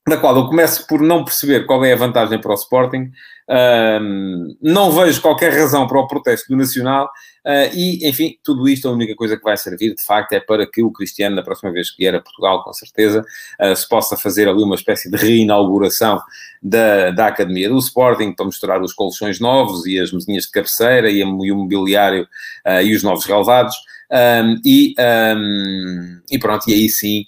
da 0.09 0.17
qual 0.17 0.35
eu 0.35 0.47
começo 0.47 0.85
por 0.87 1.01
não 1.01 1.23
perceber 1.23 1.65
qual 1.65 1.83
é 1.85 1.93
a 1.93 1.95
vantagem 1.95 2.39
para 2.41 2.51
o 2.51 2.55
Sporting, 2.55 3.11
um, 3.49 4.55
não 4.61 4.91
vejo 4.91 5.21
qualquer 5.21 5.53
razão 5.53 5.87
para 5.87 5.99
o 5.99 6.07
protesto 6.07 6.49
do 6.49 6.57
Nacional. 6.57 7.09
Uh, 7.45 7.73
e, 7.73 8.07
enfim, 8.07 8.37
tudo 8.43 8.67
isto 8.67 8.87
a 8.87 8.91
única 8.91 9.15
coisa 9.15 9.37
que 9.37 9.43
vai 9.43 9.57
servir, 9.57 9.95
de 9.95 10.03
facto, 10.03 10.33
é 10.33 10.39
para 10.39 10.69
que 10.69 10.83
o 10.83 10.91
Cristiano, 10.91 11.35
na 11.35 11.41
próxima 11.41 11.71
vez 11.71 11.89
que 11.89 11.97
vier 11.97 12.13
a 12.13 12.21
Portugal, 12.21 12.63
com 12.63 12.73
certeza, 12.73 13.23
uh, 13.59 13.75
se 13.75 13.87
possa 13.87 14.17
fazer 14.17 14.47
ali 14.47 14.61
uma 14.61 14.75
espécie 14.75 15.09
de 15.09 15.17
reinauguração 15.17 16.21
da, 16.61 17.11
da 17.11 17.27
Academia 17.27 17.69
do 17.69 17.77
Sporting 17.79 18.33
para 18.33 18.45
mostrar 18.45 18.81
os 18.81 18.93
colchões 18.93 19.39
novos 19.39 19.85
e 19.85 19.99
as 19.99 20.11
mesinhas 20.11 20.43
de 20.43 20.51
cabeceira 20.51 21.09
e, 21.09 21.23
a, 21.23 21.25
e 21.25 21.51
o 21.51 21.55
mobiliário 21.55 22.27
uh, 22.67 22.81
e 22.83 22.93
os 22.95 23.01
novos 23.01 23.25
relevados 23.25 23.75
um, 24.11 24.55
e, 24.65 24.95
um, 25.37 26.21
e 26.31 26.39
pronto, 26.39 26.67
e 26.67 26.73
aí 26.73 26.89
sim 26.89 27.25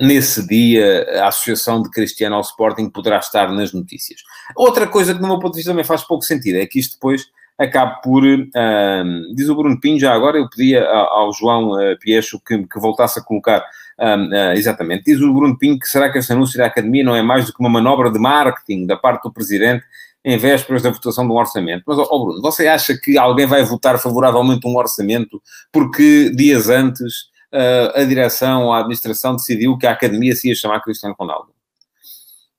nesse 0.00 0.46
dia 0.46 1.06
a 1.22 1.28
associação 1.28 1.82
de 1.82 1.90
Cristiano 1.90 2.36
ao 2.36 2.40
Sporting 2.40 2.88
poderá 2.88 3.18
estar 3.18 3.52
nas 3.52 3.72
notícias. 3.72 4.20
Outra 4.56 4.86
coisa 4.86 5.14
que, 5.14 5.20
no 5.20 5.28
meu 5.28 5.38
ponto 5.38 5.52
de 5.52 5.58
vista, 5.58 5.70
também 5.70 5.84
faz 5.84 6.02
pouco 6.02 6.24
sentido 6.24 6.56
é 6.56 6.66
que 6.66 6.78
isto 6.78 6.94
depois 6.94 7.26
acabe 7.60 8.00
por. 8.02 8.24
Um, 8.24 9.34
diz 9.34 9.48
o 9.48 9.54
Bruno 9.54 9.78
Pinho, 9.78 10.00
já 10.00 10.14
agora 10.14 10.38
eu 10.38 10.48
pedia 10.48 10.86
ao 10.86 11.32
João 11.32 11.72
uh, 11.72 11.98
Piecho 12.00 12.40
que, 12.40 12.66
que, 12.66 12.80
voltasse 12.80 13.18
a 13.18 13.22
colocar. 13.22 13.62
Um, 13.98 14.28
uh, 14.28 14.34
ah, 14.34 14.54
exatamente. 14.56 15.04
Diz 15.04 15.20
o 15.20 15.32
Bruno 15.32 15.58
Pinho 15.58 15.78
que 15.78 15.86
será 15.86 16.10
que 16.10 16.18
este 16.18 16.32
anúncio 16.32 16.56
da 16.56 16.66
Academia 16.66 17.04
não 17.04 17.14
é 17.14 17.20
mais 17.20 17.44
do 17.44 17.52
que 17.52 17.60
uma 17.60 17.68
manobra 17.68 18.10
de 18.10 18.18
marketing 18.18 18.86
da 18.86 18.96
parte 18.96 19.24
do 19.24 19.32
Presidente 19.32 19.84
em 20.24 20.38
vésperas 20.38 20.82
da 20.82 20.90
votação 20.90 21.26
de 21.26 21.32
um 21.32 21.36
orçamento. 21.36 21.82
Mas, 21.86 21.98
oh 21.98 22.24
Bruno, 22.24 22.42
você 22.42 22.66
acha 22.66 22.96
que 22.96 23.18
alguém 23.18 23.46
vai 23.46 23.62
votar 23.62 23.98
favoravelmente 23.98 24.66
um 24.66 24.76
orçamento 24.76 25.40
porque 25.72 26.30
dias 26.34 26.68
antes 26.68 27.29
a 27.52 28.04
direção 28.04 28.72
a 28.72 28.78
administração 28.78 29.34
decidiu 29.34 29.76
que 29.76 29.86
a 29.86 29.92
academia 29.92 30.34
se 30.34 30.48
ia 30.48 30.54
chamar 30.54 30.80
Cristiano 30.80 31.16
Ronaldo. 31.18 31.52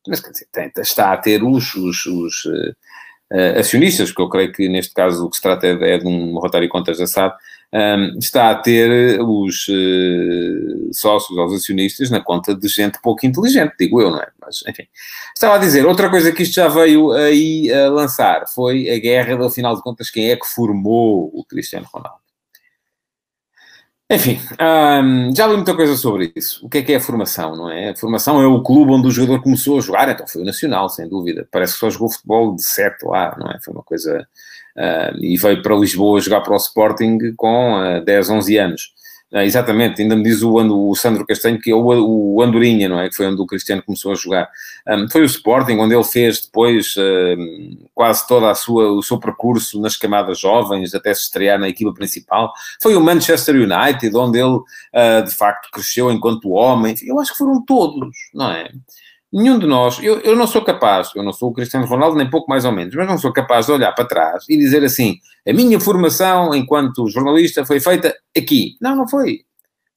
Mas, 0.07 0.19
quer 0.19 0.31
dizer, 0.31 0.47
tenta, 0.51 0.81
está 0.81 1.13
a 1.13 1.17
ter 1.17 1.43
os, 1.43 1.75
os, 1.75 2.05
os 2.05 2.45
uh, 2.45 3.59
acionistas, 3.59 4.09
porque 4.09 4.21
eu 4.21 4.29
creio 4.29 4.51
que 4.51 4.67
neste 4.67 4.93
caso 4.93 5.25
o 5.25 5.29
que 5.29 5.35
se 5.35 5.41
trata 5.41 5.67
é, 5.67 5.93
é 5.93 5.97
de 5.97 6.07
um 6.07 6.39
de 6.39 6.67
contas 6.67 6.97
da 6.97 7.05
SAD, 7.05 7.35
um, 7.73 8.17
está 8.17 8.49
a 8.49 8.55
ter 8.55 9.21
os 9.21 9.67
uh, 9.67 10.89
sócios, 10.91 11.37
os 11.37 11.53
acionistas, 11.53 12.09
na 12.09 12.19
conta 12.19 12.55
de 12.55 12.67
gente 12.67 12.99
pouco 13.01 13.25
inteligente, 13.25 13.75
digo 13.79 14.01
eu, 14.01 14.09
não 14.09 14.19
é? 14.19 14.27
Mas, 14.41 14.63
enfim. 14.67 14.87
Estava 15.35 15.55
a 15.55 15.59
dizer, 15.59 15.85
outra 15.85 16.09
coisa 16.09 16.31
que 16.31 16.43
isto 16.43 16.55
já 16.55 16.67
veio 16.67 17.11
aí 17.11 17.71
a 17.71 17.89
lançar 17.89 18.47
foi 18.47 18.89
a 18.89 18.97
guerra, 18.99 19.45
afinal 19.45 19.75
de 19.75 19.83
contas, 19.83 20.09
quem 20.09 20.31
é 20.31 20.35
que 20.35 20.47
formou 20.47 21.29
o 21.33 21.45
Cristiano 21.45 21.87
Ronaldo? 21.93 22.20
Enfim, 24.11 24.41
hum, 24.59 25.33
já 25.33 25.47
li 25.47 25.55
muita 25.55 25.73
coisa 25.73 25.95
sobre 25.95 26.33
isso. 26.35 26.65
O 26.65 26.69
que 26.69 26.79
é 26.79 26.81
que 26.81 26.91
é 26.91 26.97
a 26.97 27.01
formação, 27.01 27.55
não 27.55 27.69
é? 27.69 27.91
A 27.91 27.95
formação 27.95 28.41
é 28.41 28.45
o 28.45 28.61
clube 28.61 28.91
onde 28.91 29.07
o 29.07 29.11
jogador 29.11 29.41
começou 29.41 29.77
a 29.77 29.81
jogar, 29.81 30.09
então 30.09 30.27
foi 30.27 30.41
o 30.41 30.45
Nacional, 30.45 30.89
sem 30.89 31.07
dúvida. 31.07 31.47
Parece 31.49 31.73
que 31.73 31.79
só 31.79 31.89
jogou 31.89 32.11
futebol 32.11 32.53
de 32.53 32.61
7 32.61 33.05
lá, 33.05 33.35
não 33.39 33.49
é? 33.49 33.59
Foi 33.63 33.73
uma 33.73 33.83
coisa. 33.83 34.27
E 35.19 35.37
veio 35.37 35.61
para 35.61 35.75
Lisboa 35.75 36.19
jogar 36.19 36.41
para 36.41 36.53
o 36.53 36.57
Sporting 36.57 37.33
com 37.35 37.79
uh, 37.79 38.03
10, 38.03 38.29
11 38.29 38.57
anos. 38.57 38.93
Ah, 39.33 39.45
exatamente, 39.45 40.01
ainda 40.01 40.13
me 40.13 40.23
diz 40.23 40.41
o, 40.41 40.55
o 40.55 40.93
Sandro 40.93 41.25
Castanho 41.25 41.57
que 41.57 41.71
é 41.71 41.73
o, 41.73 41.85
o 41.85 42.41
Andorinha, 42.41 42.89
não 42.89 42.99
é? 42.99 43.07
Que 43.07 43.15
foi 43.15 43.27
onde 43.27 43.41
o 43.41 43.45
Cristiano 43.45 43.81
começou 43.81 44.11
a 44.11 44.15
jogar. 44.15 44.49
Um, 44.85 45.09
foi 45.09 45.21
o 45.21 45.25
Sporting, 45.25 45.77
onde 45.77 45.95
ele 45.95 46.03
fez 46.03 46.41
depois 46.41 46.95
um, 46.97 47.77
quase 47.95 48.27
todo 48.27 48.45
a 48.45 48.53
sua, 48.53 48.91
o 48.91 49.01
seu 49.01 49.17
percurso 49.17 49.79
nas 49.79 49.95
camadas 49.95 50.37
jovens, 50.37 50.93
até 50.93 51.13
se 51.13 51.21
estrear 51.21 51.57
na 51.57 51.69
equipa 51.69 51.93
principal. 51.93 52.51
Foi 52.81 52.93
o 52.93 52.99
Manchester 53.01 53.55
United, 53.55 54.13
onde 54.17 54.37
ele 54.37 54.57
uh, 54.57 55.23
de 55.25 55.33
facto 55.33 55.71
cresceu 55.71 56.11
enquanto 56.11 56.49
homem. 56.49 56.93
Eu 57.01 57.17
acho 57.17 57.31
que 57.31 57.37
foram 57.37 57.63
todos, 57.63 58.13
não 58.33 58.51
é? 58.51 58.69
Nenhum 59.31 59.57
de 59.57 59.65
nós, 59.65 59.97
eu, 60.03 60.19
eu 60.19 60.35
não 60.35 60.45
sou 60.45 60.61
capaz, 60.61 61.11
eu 61.15 61.23
não 61.23 61.31
sou 61.31 61.49
o 61.49 61.53
Cristiano 61.53 61.85
Ronaldo, 61.85 62.17
nem 62.17 62.29
pouco 62.29 62.49
mais 62.49 62.65
ou 62.65 62.71
menos, 62.71 62.93
mas 62.93 63.07
não 63.07 63.17
sou 63.17 63.31
capaz 63.31 63.65
de 63.65 63.71
olhar 63.71 63.93
para 63.93 64.05
trás 64.05 64.43
e 64.49 64.57
dizer 64.57 64.83
assim: 64.83 65.17
a 65.47 65.53
minha 65.53 65.79
formação 65.79 66.53
enquanto 66.53 67.07
jornalista 67.07 67.65
foi 67.65 67.79
feita 67.79 68.13
aqui. 68.35 68.75
Não, 68.81 68.95
não 68.95 69.07
foi. 69.07 69.39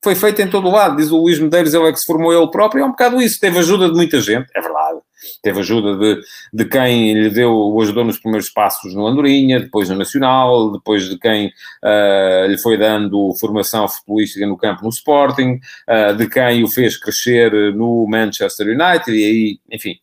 Foi 0.04 0.14
feita 0.14 0.42
em 0.42 0.50
todo 0.50 0.68
o 0.68 0.70
lado. 0.70 0.96
Diz 0.96 1.10
o 1.10 1.16
Luís 1.16 1.40
Medeiros, 1.40 1.74
ele 1.74 1.88
é 1.88 1.92
que 1.92 1.98
se 1.98 2.06
formou 2.06 2.32
ele 2.32 2.50
próprio. 2.50 2.82
É 2.82 2.84
um 2.84 2.90
bocado 2.90 3.20
isso. 3.20 3.40
Teve 3.40 3.58
ajuda 3.58 3.88
de 3.88 3.94
muita 3.94 4.20
gente, 4.20 4.46
é 4.54 4.60
verdade. 4.60 5.00
Teve 5.42 5.60
ajuda 5.60 5.96
de, 5.96 6.22
de 6.52 6.64
quem 6.64 7.14
lhe 7.14 7.30
deu, 7.30 7.52
o 7.52 7.80
ajudou 7.80 8.04
nos 8.04 8.18
primeiros 8.18 8.48
passos 8.48 8.94
no 8.94 9.06
Andorinha, 9.06 9.60
depois 9.60 9.88
no 9.88 9.96
Nacional, 9.96 10.72
depois 10.72 11.08
de 11.08 11.18
quem 11.18 11.46
uh, 11.48 12.46
lhe 12.46 12.58
foi 12.58 12.76
dando 12.76 13.34
formação 13.38 13.88
futebolística 13.88 14.46
no 14.46 14.56
campo 14.56 14.82
no 14.82 14.90
Sporting, 14.90 15.60
uh, 15.88 16.14
de 16.16 16.28
quem 16.28 16.62
o 16.62 16.68
fez 16.68 16.96
crescer 16.96 17.52
no 17.74 18.06
Manchester 18.08 18.66
United, 18.68 19.10
e 19.10 19.24
aí, 19.24 19.58
enfim, 19.70 19.96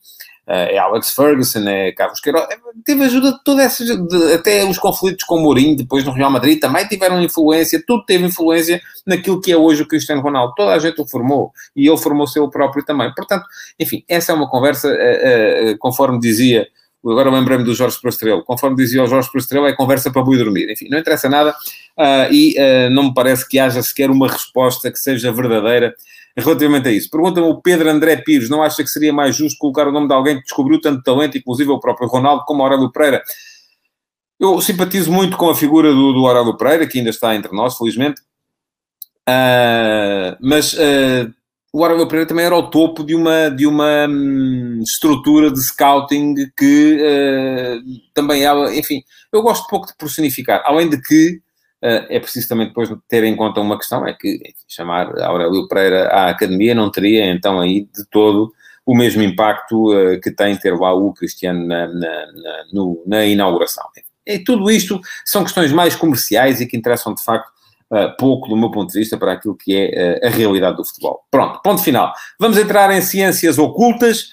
é 0.48 0.77
Alex 0.77 1.12
Ferguson, 1.12 1.67
é 1.67 1.91
Carlos 1.91 2.19
Queiroz, 2.19 2.45
é, 2.50 2.57
teve 2.83 3.03
ajuda 3.03 3.31
de 3.31 3.43
todas 3.43 3.65
essas, 3.65 3.88
de, 3.88 4.33
até 4.33 4.65
os 4.65 4.77
conflitos 4.77 5.24
com 5.24 5.36
o 5.36 5.41
Mourinho, 5.41 5.77
depois 5.77 6.03
no 6.03 6.12
Real 6.12 6.31
Madrid, 6.31 6.60
também 6.60 6.86
tiveram 6.88 7.21
influência, 7.21 7.81
tudo 7.86 8.03
teve 8.05 8.25
influência 8.25 8.81
naquilo 9.05 9.39
que 9.39 9.51
é 9.51 9.57
hoje 9.57 9.83
o 9.83 9.88
Cristiano 9.88 10.21
Ronaldo. 10.21 10.53
Toda 10.55 10.74
a 10.74 10.79
gente 10.79 11.00
o 11.00 11.07
formou 11.07 11.51
e 11.75 11.88
ele 11.88 11.98
formou-se 11.98 12.39
ele 12.39 12.50
próprio 12.50 12.83
também. 12.83 13.13
Portanto, 13.13 13.45
enfim, 13.79 14.03
essa 14.07 14.31
é 14.31 14.36
uma 14.36 14.50
conversa, 14.50 14.88
uh, 14.89 15.71
uh, 15.71 15.77
conforme 15.77 16.19
dizia, 16.19 16.67
agora 17.05 17.29
lembrei-me 17.29 17.63
do 17.63 17.74
Jorge 17.74 18.00
Prostrelo, 18.01 18.43
conforme 18.43 18.75
dizia 18.75 19.03
o 19.03 19.07
Jorge 19.07 19.31
Prostrelo, 19.31 19.67
é 19.67 19.74
conversa 19.74 20.12
para 20.12 20.24
boi 20.24 20.38
dormir. 20.38 20.71
Enfim, 20.71 20.88
não 20.89 20.98
interessa 20.98 21.29
nada 21.29 21.51
uh, 21.51 22.33
e 22.33 22.55
não 22.89 23.03
me 23.03 23.13
parece 23.13 23.48
que 23.48 23.60
haja 23.60 23.81
sequer 23.81 24.10
uma 24.10 24.27
resposta 24.27 24.91
que 24.91 24.98
seja 24.98 25.31
verdadeira 25.31 25.93
relativamente 26.38 26.88
a 26.88 26.91
isso. 26.91 27.09
Pergunta-me 27.09 27.47
o 27.47 27.61
Pedro 27.61 27.89
André 27.89 28.17
Pires, 28.17 28.50
não 28.50 28.63
acha 28.63 28.83
que 28.83 28.89
seria 28.89 29.11
mais 29.11 29.35
justo 29.35 29.57
colocar 29.57 29.88
o 29.88 29.91
nome 29.91 30.07
de 30.07 30.13
alguém 30.13 30.38
que 30.38 30.43
descobriu 30.43 30.79
tanto 30.79 31.03
talento, 31.03 31.38
inclusive 31.38 31.69
o 31.69 31.79
próprio 31.79 32.07
Ronaldo, 32.07 32.43
como 32.45 32.63
Aurélio 32.63 32.91
Pereira? 32.91 33.21
Eu 34.39 34.59
simpatizo 34.61 35.11
muito 35.11 35.38
com 35.38 35.50
a 35.50 35.55
figura 35.55 35.91
do, 35.91 36.13
do 36.13 36.25
Aurélio 36.25 36.57
Pereira, 36.57 36.88
que 36.88 36.97
ainda 36.97 37.09
está 37.09 37.35
entre 37.35 37.55
nós, 37.55 37.77
felizmente, 37.77 38.21
uh, 39.29 40.35
mas 40.41 40.73
uh, 40.73 41.31
o 41.73 41.83
Aurélio 41.83 42.07
Pereira 42.07 42.27
também 42.27 42.45
era 42.45 42.55
o 42.55 42.69
topo 42.69 43.03
de 43.03 43.13
uma, 43.13 43.50
de 43.50 43.67
uma 43.67 44.07
hum, 44.09 44.79
estrutura 44.81 45.51
de 45.51 45.61
scouting 45.61 46.35
que 46.57 46.97
uh, 46.97 47.83
também 48.13 48.43
ela, 48.43 48.75
enfim, 48.75 49.03
eu 49.31 49.41
gosto 49.41 49.67
pouco 49.67 49.88
de 49.88 49.95
personificar, 49.95 50.63
além 50.65 50.89
de 50.89 51.01
que 51.01 51.41
é 51.81 52.19
preciso 52.19 52.47
também 52.47 52.67
depois 52.67 52.89
ter 53.07 53.23
em 53.23 53.35
conta 53.35 53.59
uma 53.59 53.77
questão, 53.77 54.05
é 54.05 54.13
que 54.13 54.39
chamar 54.67 55.19
Aurélio 55.21 55.67
Pereira 55.67 56.07
à 56.09 56.29
academia 56.29 56.75
não 56.75 56.91
teria 56.91 57.25
então 57.25 57.59
aí 57.59 57.88
de 57.95 58.05
todo 58.09 58.53
o 58.85 58.95
mesmo 58.95 59.21
impacto 59.21 59.93
uh, 59.93 60.19
que 60.19 60.31
tem 60.31 60.55
ter 60.57 60.77
lá 60.77 60.93
o 60.93 61.13
Cristiano 61.13 61.65
na, 61.65 61.88
na, 61.88 61.93
na, 61.93 62.65
no, 62.73 63.03
na 63.05 63.25
inauguração. 63.25 63.85
E 64.25 64.39
tudo 64.39 64.69
isto 64.69 65.00
são 65.25 65.43
questões 65.43 65.71
mais 65.71 65.95
comerciais 65.95 66.61
e 66.61 66.65
que 66.65 66.77
interessam 66.77 67.13
de 67.13 67.23
facto 67.23 67.50
uh, 67.91 68.15
pouco 68.17 68.50
do 68.50 68.57
meu 68.57 68.71
ponto 68.71 68.91
de 68.91 69.00
vista 69.00 69.17
para 69.17 69.33
aquilo 69.33 69.55
que 69.55 69.75
é 69.75 70.25
a 70.25 70.29
realidade 70.29 70.77
do 70.77 70.85
futebol. 70.85 71.23
Pronto, 71.29 71.61
ponto 71.61 71.81
final. 71.81 72.13
Vamos 72.39 72.57
entrar 72.57 72.91
em 72.91 73.01
ciências 73.01 73.57
ocultas. 73.57 74.29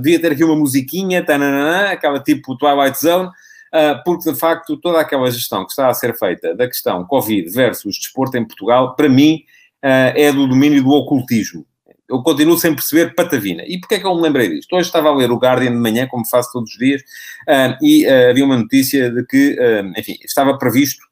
devia 0.00 0.20
ter 0.20 0.32
aqui 0.32 0.44
uma 0.44 0.56
musiquinha, 0.56 1.24
tananã, 1.24 1.90
aquela 1.90 2.20
tipo 2.20 2.56
Twilight 2.56 2.98
Zone. 3.00 3.30
Ah, 3.72 4.00
porque 4.04 4.32
de 4.32 4.38
facto 4.38 4.76
toda 4.76 5.00
aquela 5.00 5.30
gestão 5.30 5.64
que 5.64 5.70
está 5.70 5.88
a 5.88 5.94
ser 5.94 6.16
feita 6.16 6.54
da 6.54 6.66
questão 6.66 7.04
Covid 7.04 7.48
versus 7.50 7.96
desporto 7.96 8.36
em 8.36 8.46
Portugal, 8.46 8.94
para 8.94 9.08
mim, 9.08 9.42
ah, 9.82 10.12
é 10.16 10.32
do 10.32 10.46
domínio 10.46 10.82
do 10.82 10.90
ocultismo. 10.90 11.66
Eu 12.08 12.22
continuo 12.22 12.56
sem 12.56 12.74
perceber 12.74 13.14
patavina. 13.14 13.62
E 13.66 13.78
porquê 13.78 13.96
é 13.96 14.00
que 14.00 14.06
eu 14.06 14.14
me 14.14 14.22
lembrei 14.22 14.48
disto? 14.48 14.74
Hoje 14.74 14.86
estava 14.86 15.10
a 15.10 15.14
ler 15.14 15.30
o 15.30 15.36
Guardian 15.36 15.72
de 15.72 15.76
manhã, 15.76 16.06
como 16.06 16.26
faço 16.26 16.50
todos 16.52 16.70
os 16.70 16.78
dias, 16.78 17.02
ah, 17.46 17.76
e 17.82 18.06
havia 18.06 18.44
uma 18.44 18.56
notícia 18.56 19.10
de 19.10 19.24
que, 19.26 19.58
enfim, 19.96 20.16
estava 20.24 20.56
previsto 20.56 21.06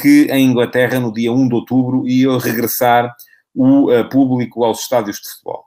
que 0.00 0.28
em 0.30 0.46
Inglaterra, 0.46 1.00
no 1.00 1.12
dia 1.12 1.32
1 1.32 1.48
de 1.48 1.54
outubro, 1.54 2.06
ia 2.06 2.38
regressar 2.38 3.12
o 3.54 3.88
público 4.10 4.64
aos 4.64 4.80
estádios 4.80 5.16
de 5.16 5.28
futebol. 5.28 5.64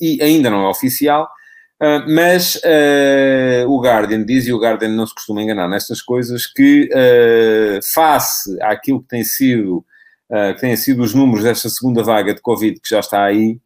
e 0.00 0.20
ainda 0.22 0.50
não 0.50 0.64
é 0.64 0.68
oficial, 0.68 1.28
Uh, 1.80 2.04
mas 2.06 2.56
uh, 2.56 3.66
o 3.66 3.80
Guardian 3.80 4.22
diz, 4.22 4.46
e 4.46 4.52
o 4.52 4.58
Guardian 4.58 4.90
não 4.90 5.06
se 5.06 5.14
costuma 5.14 5.42
enganar 5.42 5.66
nestas 5.66 6.02
coisas, 6.02 6.46
que 6.46 6.90
uh, 6.92 7.80
face 7.94 8.60
àquilo 8.60 9.00
que 9.00 9.08
tem 9.08 9.24
sido, 9.24 9.84
que 10.54 10.60
têm 10.60 10.76
sido 10.76 11.02
os 11.02 11.12
números 11.12 11.42
desta 11.42 11.68
segunda 11.68 12.04
vaga 12.04 12.32
de 12.32 12.40
Covid 12.40 12.78
que 12.78 12.88
já 12.88 13.00
está 13.00 13.24
aí, 13.24 13.58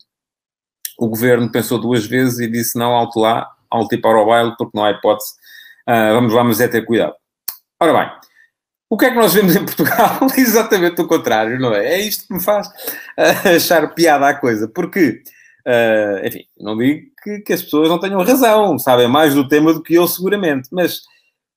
o 0.98 1.06
governo 1.06 1.52
pensou 1.52 1.78
duas 1.78 2.06
vezes 2.06 2.38
e 2.38 2.50
disse 2.50 2.78
não, 2.78 2.94
alto 2.94 3.20
lá, 3.20 3.46
alto 3.70 3.94
e 3.94 4.00
para 4.00 4.18
o 4.18 4.24
baile, 4.24 4.54
porque 4.56 4.74
não 4.74 4.82
há 4.82 4.92
hipótese, 4.92 5.32
vamos 5.86 6.32
lá, 6.32 6.42
mas 6.42 6.60
é 6.60 6.68
ter 6.68 6.86
cuidado. 6.86 7.12
Ora 7.78 7.92
bem, 7.92 8.10
o 8.88 8.96
que 8.96 9.04
é 9.04 9.10
que 9.10 9.16
nós 9.16 9.34
vemos 9.34 9.54
em 9.54 9.62
Portugal? 9.62 10.20
Exatamente 10.38 11.02
o 11.02 11.06
contrário, 11.06 11.60
não 11.60 11.74
é? 11.74 11.96
É 11.96 12.00
isto 12.00 12.28
que 12.28 12.32
me 12.32 12.42
faz 12.42 12.66
achar 13.54 13.86
piada 13.92 14.26
à 14.26 14.32
coisa, 14.32 14.66
porque 14.66 15.22
enfim, 16.24 16.46
não 16.58 16.78
digo 16.78 17.13
que, 17.24 17.40
que, 17.40 17.52
as 17.54 17.62
pessoas 17.62 17.88
não 17.88 17.98
tenham 17.98 18.22
razão, 18.22 18.78
sabem 18.78 19.08
mais 19.08 19.34
do 19.34 19.48
tema 19.48 19.72
do 19.72 19.82
que 19.82 19.94
eu, 19.94 20.06
seguramente, 20.06 20.68
mas 20.70 21.00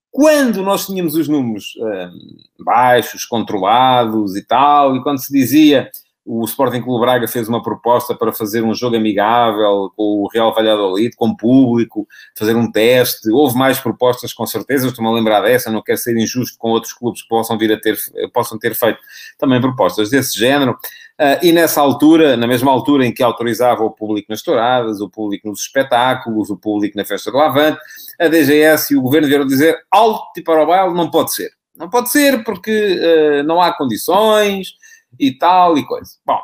quando 0.09 0.63
nós 0.63 0.87
tínhamos 0.87 1.15
os 1.15 1.27
números 1.27 1.75
uh, 1.75 2.63
baixos, 2.63 3.25
controlados 3.25 4.35
e 4.35 4.43
tal, 4.43 4.95
e 4.95 5.03
quando 5.03 5.19
se 5.19 5.31
dizia 5.31 5.91
o 6.27 6.43
Sporting 6.43 6.81
Clube 6.81 6.99
Braga 6.99 7.25
fez 7.25 7.47
uma 7.47 7.63
proposta 7.63 8.13
para 8.13 8.33
fazer 8.33 8.61
um 8.61 8.73
jogo 8.73 8.97
amigável 8.97 9.89
com 9.95 10.23
o 10.23 10.27
Real 10.27 10.53
Valladolid, 10.53 11.15
com 11.15 11.33
público, 11.33 12.05
fazer 12.37 12.53
um 12.53 12.69
teste. 12.69 13.29
Houve 13.31 13.57
mais 13.57 13.79
propostas, 13.79 14.33
com 14.33 14.45
certeza. 14.45 14.87
Estou-me 14.87 15.09
a 15.09 15.13
lembrar 15.13 15.39
dessa. 15.39 15.71
Não 15.71 15.81
quero 15.81 15.97
ser 15.97 16.17
injusto 16.17 16.57
com 16.57 16.71
outros 16.71 16.91
clubes 16.91 17.21
que 17.21 17.29
possam 17.29 17.57
vir 17.57 17.71
a 17.71 17.79
ter, 17.79 17.97
possam 18.33 18.59
ter 18.59 18.75
feito 18.75 18.99
também 19.37 19.61
propostas 19.61 20.09
desse 20.09 20.37
género. 20.37 20.77
Uh, 21.19 21.43
e 21.43 21.51
nessa 21.51 21.81
altura, 21.81 22.37
na 22.37 22.45
mesma 22.45 22.71
altura 22.71 23.03
em 23.03 23.11
que 23.11 23.23
autorizava 23.23 23.83
o 23.83 23.89
público 23.89 24.27
nas 24.29 24.43
touradas, 24.43 25.01
o 25.01 25.09
público 25.09 25.47
nos 25.47 25.61
espetáculos, 25.61 26.51
o 26.51 26.57
público 26.57 26.95
na 26.95 27.03
festa 27.03 27.31
do 27.31 27.39
Avante, 27.39 27.79
a 28.19 28.27
DGS 28.27 28.93
e 28.93 28.97
o 28.97 29.01
governo 29.01 29.27
vieram 29.27 29.45
dizer 29.45 29.79
alto 29.91 30.39
e 30.39 30.43
para 30.43 30.63
o 30.63 30.67
baile 30.67 30.93
não 30.93 31.09
pode 31.09 31.33
ser. 31.33 31.49
Não 31.75 31.89
pode 31.89 32.11
ser 32.11 32.43
porque 32.43 32.99
uh, 32.99 33.43
não 33.43 33.59
há 33.59 33.75
condições, 33.75 34.73
e 35.19 35.31
tal 35.31 35.77
e 35.77 35.85
coisa. 35.85 36.11
Bom, 36.25 36.39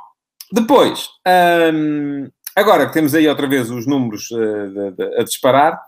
depois, 0.51 1.10
hum, 1.74 2.27
agora 2.56 2.88
que 2.88 2.94
temos 2.94 3.13
aí 3.13 3.27
outra 3.27 3.48
vez 3.48 3.70
os 3.70 3.86
números 3.86 4.32
uh, 4.32 4.70
de, 4.70 4.92
de, 4.92 5.20
a 5.20 5.24
disparar, 5.24 5.80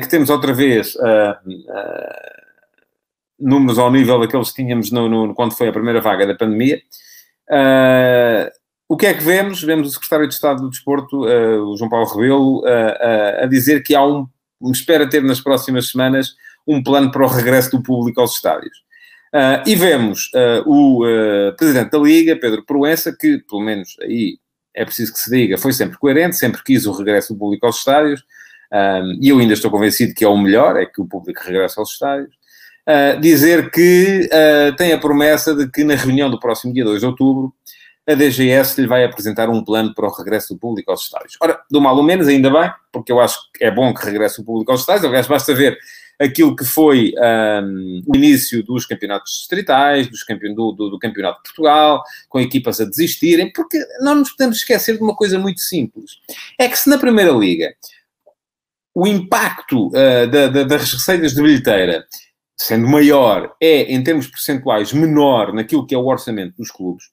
que 0.00 0.08
temos 0.08 0.30
outra 0.30 0.52
vez 0.52 0.94
números 3.36 3.80
ao 3.80 3.90
nível 3.90 4.20
daqueles 4.20 4.50
que 4.50 4.62
tínhamos 4.62 4.92
no, 4.92 5.08
no, 5.08 5.34
quando 5.34 5.56
foi 5.56 5.66
a 5.66 5.72
primeira 5.72 6.00
vaga 6.00 6.24
da 6.24 6.36
pandemia, 6.36 6.80
o 8.88 8.96
que 8.96 9.06
é 9.06 9.14
que 9.14 9.22
vemos? 9.22 9.62
Vemos 9.62 9.88
o 9.88 9.92
secretário 9.92 10.28
de 10.28 10.34
Estado 10.34 10.62
do 10.62 10.70
Desporto, 10.70 11.20
o 11.20 11.76
João 11.76 11.90
Paulo 11.90 12.06
Rebelo, 12.06 12.62
a 13.42 13.46
dizer 13.46 13.82
que 13.82 13.94
há 13.94 14.04
um, 14.04 14.26
espera 14.70 15.08
ter 15.08 15.22
nas 15.22 15.40
próximas 15.40 15.90
semanas 15.90 16.34
um 16.66 16.82
plano 16.82 17.10
para 17.10 17.24
o 17.24 17.28
regresso 17.28 17.70
do 17.70 17.82
público 17.82 18.20
aos 18.20 18.34
estádios. 18.34 18.76
Uh, 19.34 19.60
e 19.66 19.74
vemos 19.74 20.30
uh, 20.34 20.66
o 20.66 21.04
uh, 21.04 21.54
presidente 21.56 21.90
da 21.90 21.98
Liga, 21.98 22.36
Pedro 22.36 22.64
Proença, 22.64 23.14
que, 23.14 23.38
pelo 23.38 23.60
menos 23.60 23.96
aí 24.00 24.38
é 24.74 24.84
preciso 24.84 25.12
que 25.12 25.18
se 25.18 25.30
diga, 25.30 25.58
foi 25.58 25.72
sempre 25.72 25.98
coerente, 25.98 26.36
sempre 26.36 26.62
quis 26.62 26.86
o 26.86 26.92
regresso 26.92 27.32
do 27.32 27.38
público 27.38 27.66
aos 27.66 27.78
estádios, 27.78 28.22
e 29.20 29.30
eu 29.30 29.38
ainda 29.38 29.54
estou 29.54 29.70
convencido 29.70 30.12
que 30.12 30.22
é 30.22 30.28
o 30.28 30.36
melhor, 30.36 30.76
é 30.76 30.84
que 30.84 31.00
o 31.00 31.06
público 31.06 31.40
regresse 31.42 31.78
aos 31.78 31.92
estádios. 31.92 32.34
Dizer 33.20 33.70
que 33.70 34.28
tem 34.78 34.92
a 34.92 34.98
promessa 34.98 35.54
de 35.54 35.68
que 35.70 35.82
na 35.82 35.94
reunião 35.94 36.30
do 36.30 36.38
próximo 36.38 36.72
dia 36.72 36.84
2 36.84 37.00
de 37.00 37.06
outubro 37.06 37.52
a 38.08 38.14
DGS 38.14 38.80
lhe 38.80 38.86
vai 38.86 39.04
apresentar 39.04 39.50
um 39.50 39.64
plano 39.64 39.92
para 39.92 40.06
o 40.06 40.12
regresso 40.12 40.54
do 40.54 40.60
público 40.60 40.90
aos 40.92 41.02
estádios. 41.02 41.36
Ora, 41.40 41.60
do 41.68 41.80
mal 41.80 41.96
ou 41.96 42.04
menos, 42.04 42.28
ainda 42.28 42.48
bem, 42.48 42.70
porque 42.92 43.10
eu 43.10 43.20
acho 43.20 43.38
que 43.52 43.64
é 43.64 43.70
bom 43.70 43.92
que 43.92 44.04
regresse 44.04 44.40
o 44.40 44.44
público 44.44 44.70
aos 44.70 44.80
estádios. 44.80 45.04
Aliás, 45.04 45.26
basta 45.26 45.52
ver 45.52 45.76
aquilo 46.18 46.54
que 46.54 46.64
foi 46.64 47.12
um, 47.62 48.02
o 48.06 48.16
início 48.16 48.62
dos 48.62 48.86
campeonatos 48.86 49.32
distritais, 49.40 50.08
dos 50.08 50.22
campeon 50.22 50.54
do, 50.54 50.72
do, 50.72 50.90
do, 50.90 50.98
Campeonato 50.98 51.38
de 51.38 51.42
Portugal, 51.42 52.02
com 52.28 52.40
equipas 52.40 52.80
a 52.80 52.84
desistirem, 52.84 53.52
porque 53.52 53.78
não 54.00 54.14
nos 54.14 54.30
podemos 54.30 54.58
esquecer 54.58 54.96
de 54.96 55.02
uma 55.02 55.14
coisa 55.14 55.38
muito 55.38 55.60
simples. 55.60 56.12
É 56.58 56.68
que 56.68 56.78
se 56.78 56.88
na 56.88 56.98
Primeira 56.98 57.32
Liga 57.32 57.74
o 58.94 59.06
impacto 59.06 59.88
uh, 59.88 60.26
da, 60.30 60.46
da, 60.48 60.62
das 60.62 60.90
receitas 60.90 61.34
de 61.34 61.42
bilheteira, 61.42 62.06
sendo 62.56 62.88
maior, 62.88 63.54
é, 63.60 63.82
em 63.92 64.02
termos 64.02 64.26
percentuais, 64.26 64.92
menor 64.92 65.52
naquilo 65.52 65.86
que 65.86 65.94
é 65.94 65.98
o 65.98 66.06
orçamento 66.06 66.56
dos 66.56 66.70
clubes, 66.70 67.04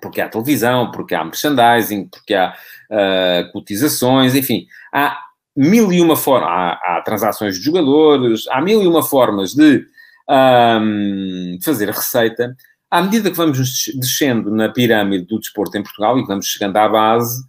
porque 0.00 0.20
há 0.20 0.28
televisão, 0.28 0.90
porque 0.90 1.14
há 1.14 1.24
merchandising, 1.24 2.08
porque 2.08 2.34
há 2.34 2.54
uh, 2.90 3.52
cotizações, 3.52 4.34
enfim, 4.34 4.66
há 4.92 5.18
mil 5.54 5.92
e 5.92 6.00
uma 6.00 6.16
formas, 6.16 6.48
há, 6.48 6.72
há, 6.72 7.02
transações 7.02 7.56
de 7.56 7.62
jogadores, 7.62 8.46
há 8.48 8.60
mil 8.62 8.82
e 8.82 8.86
uma 8.86 9.02
formas 9.02 9.52
de 9.52 9.84
um, 10.28 11.58
fazer 11.62 11.90
receita. 11.90 12.56
À 12.90 13.02
medida 13.02 13.30
que 13.30 13.36
vamos 13.36 13.58
descendo 13.94 14.50
na 14.50 14.68
pirâmide 14.68 15.26
do 15.26 15.38
desporto 15.38 15.76
em 15.76 15.82
Portugal 15.82 16.18
e 16.18 16.22
que 16.22 16.28
vamos 16.28 16.46
chegando 16.46 16.76
à 16.76 16.88
base, 16.88 17.40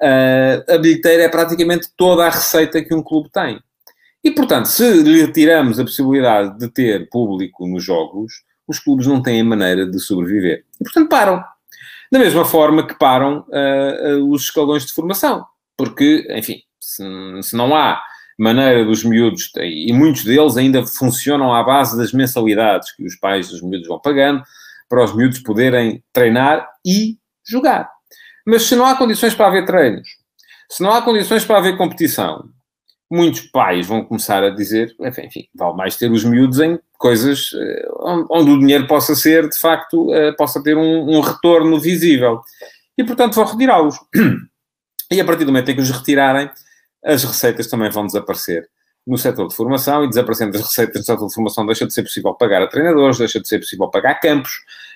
uh, 0.00 0.74
a 0.74 0.78
bilheteira 0.78 1.24
é 1.24 1.28
praticamente 1.28 1.88
toda 1.96 2.26
a 2.26 2.30
receita 2.30 2.82
que 2.82 2.94
um 2.94 3.02
clube 3.02 3.28
tem. 3.30 3.60
E, 4.28 4.30
portanto, 4.30 4.66
se 4.66 5.02
lhe 5.02 5.26
tiramos 5.32 5.80
a 5.80 5.84
possibilidade 5.84 6.58
de 6.58 6.68
ter 6.68 7.08
público 7.08 7.66
nos 7.66 7.82
jogos, 7.82 8.30
os 8.66 8.78
clubes 8.78 9.06
não 9.06 9.22
têm 9.22 9.42
maneira 9.42 9.90
de 9.90 9.98
sobreviver. 9.98 10.66
E, 10.78 10.84
portanto, 10.84 11.08
param. 11.08 11.42
Da 12.12 12.18
mesma 12.18 12.44
forma 12.44 12.86
que 12.86 12.92
param 12.98 13.46
uh, 13.48 14.18
uh, 14.18 14.30
os 14.30 14.42
escalões 14.42 14.84
de 14.84 14.92
formação. 14.92 15.46
Porque, 15.78 16.26
enfim, 16.28 16.60
se, 16.78 17.02
se, 17.40 17.56
não 17.56 17.74
há 17.74 18.02
maneira 18.38 18.84
dos 18.84 19.02
miúdos, 19.02 19.50
e 19.56 19.90
muitos 19.94 20.24
deles 20.24 20.58
ainda 20.58 20.86
funcionam 20.86 21.54
à 21.54 21.62
base 21.62 21.96
das 21.96 22.12
mensalidades 22.12 22.94
que 22.94 23.06
os 23.06 23.16
pais 23.16 23.48
dos 23.48 23.62
miúdos 23.62 23.88
vão 23.88 23.98
pagando, 23.98 24.42
para 24.90 25.04
os 25.04 25.16
miúdos 25.16 25.38
poderem 25.38 26.04
treinar 26.12 26.68
e 26.84 27.16
jogar. 27.42 27.88
Mas 28.46 28.64
se 28.64 28.76
não 28.76 28.84
há 28.84 28.94
condições 28.94 29.34
para 29.34 29.46
haver 29.46 29.64
treinos, 29.64 30.06
se 30.68 30.82
não 30.82 30.92
há 30.92 31.00
condições 31.00 31.46
para 31.46 31.56
haver 31.56 31.78
competição, 31.78 32.44
muitos 33.10 33.40
pais 33.40 33.86
vão 33.86 34.04
começar 34.04 34.42
a 34.42 34.50
dizer, 34.50 34.94
enfim, 35.00 35.48
vale 35.54 35.76
mais 35.76 35.96
ter 35.96 36.10
os 36.10 36.24
miúdos 36.24 36.60
em 36.60 36.78
coisas 36.98 37.50
eh, 37.54 37.88
onde 38.30 38.50
o 38.50 38.58
dinheiro 38.58 38.86
possa 38.86 39.14
ser, 39.14 39.48
de 39.48 39.58
facto, 39.58 40.12
eh, 40.12 40.32
possa 40.32 40.62
ter 40.62 40.76
um, 40.76 41.16
um 41.16 41.20
retorno 41.20 41.80
visível. 41.80 42.40
E, 42.96 43.04
portanto, 43.04 43.34
vão 43.34 43.44
retirá-los. 43.44 43.96
E 45.10 45.22
a 45.22 45.24
partir 45.24 45.46
do 45.46 45.50
momento 45.50 45.70
em 45.70 45.74
que 45.74 45.80
os 45.80 45.90
retirarem, 45.90 46.50
as 47.02 47.24
receitas 47.24 47.66
também 47.66 47.90
vão 47.90 48.04
desaparecer 48.04 48.68
no 49.08 49.16
setor 49.16 49.48
de 49.48 49.56
formação 49.56 50.04
e 50.04 50.08
desaparecendo 50.08 50.56
as 50.56 50.62
receitas 50.62 51.00
no 51.00 51.04
setor 51.04 51.26
de 51.28 51.34
formação 51.34 51.64
deixa 51.64 51.86
de 51.86 51.94
ser 51.94 52.02
possível 52.02 52.34
pagar 52.34 52.62
a 52.62 52.66
treinadores, 52.66 53.18
deixa 53.18 53.40
de 53.40 53.48
ser 53.48 53.58
possível 53.58 53.88
pagar 53.88 54.20
campos, 54.20 54.50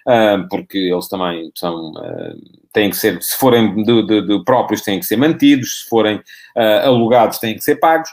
uh, 0.07 0.47
porque 0.51 0.79
eles 0.79 1.09
também 1.09 1.51
são, 1.55 1.93
uh, 1.93 2.61
têm 2.73 2.91
que 2.91 2.97
ser, 2.97 3.23
se 3.23 3.37
forem 3.37 3.83
de, 3.83 4.07
de, 4.07 4.27
de, 4.27 4.45
próprios, 4.45 4.83
têm 4.83 5.01
que 5.01 5.07
ser 5.07 5.17
mantidos, 5.17 5.83
se 5.83 5.89
forem 5.89 6.17
uh, 6.19 6.87
alugados, 6.87 7.39
têm 7.39 7.55
que 7.55 7.63
ser 7.63 7.77
pagos, 7.77 8.11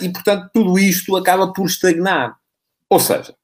e 0.00 0.08
portanto 0.08 0.48
tudo 0.54 0.78
isto 0.78 1.16
acaba 1.16 1.52
por 1.52 1.66
estagnar. 1.66 2.36
Ou 2.88 3.00
seja, 3.00 3.34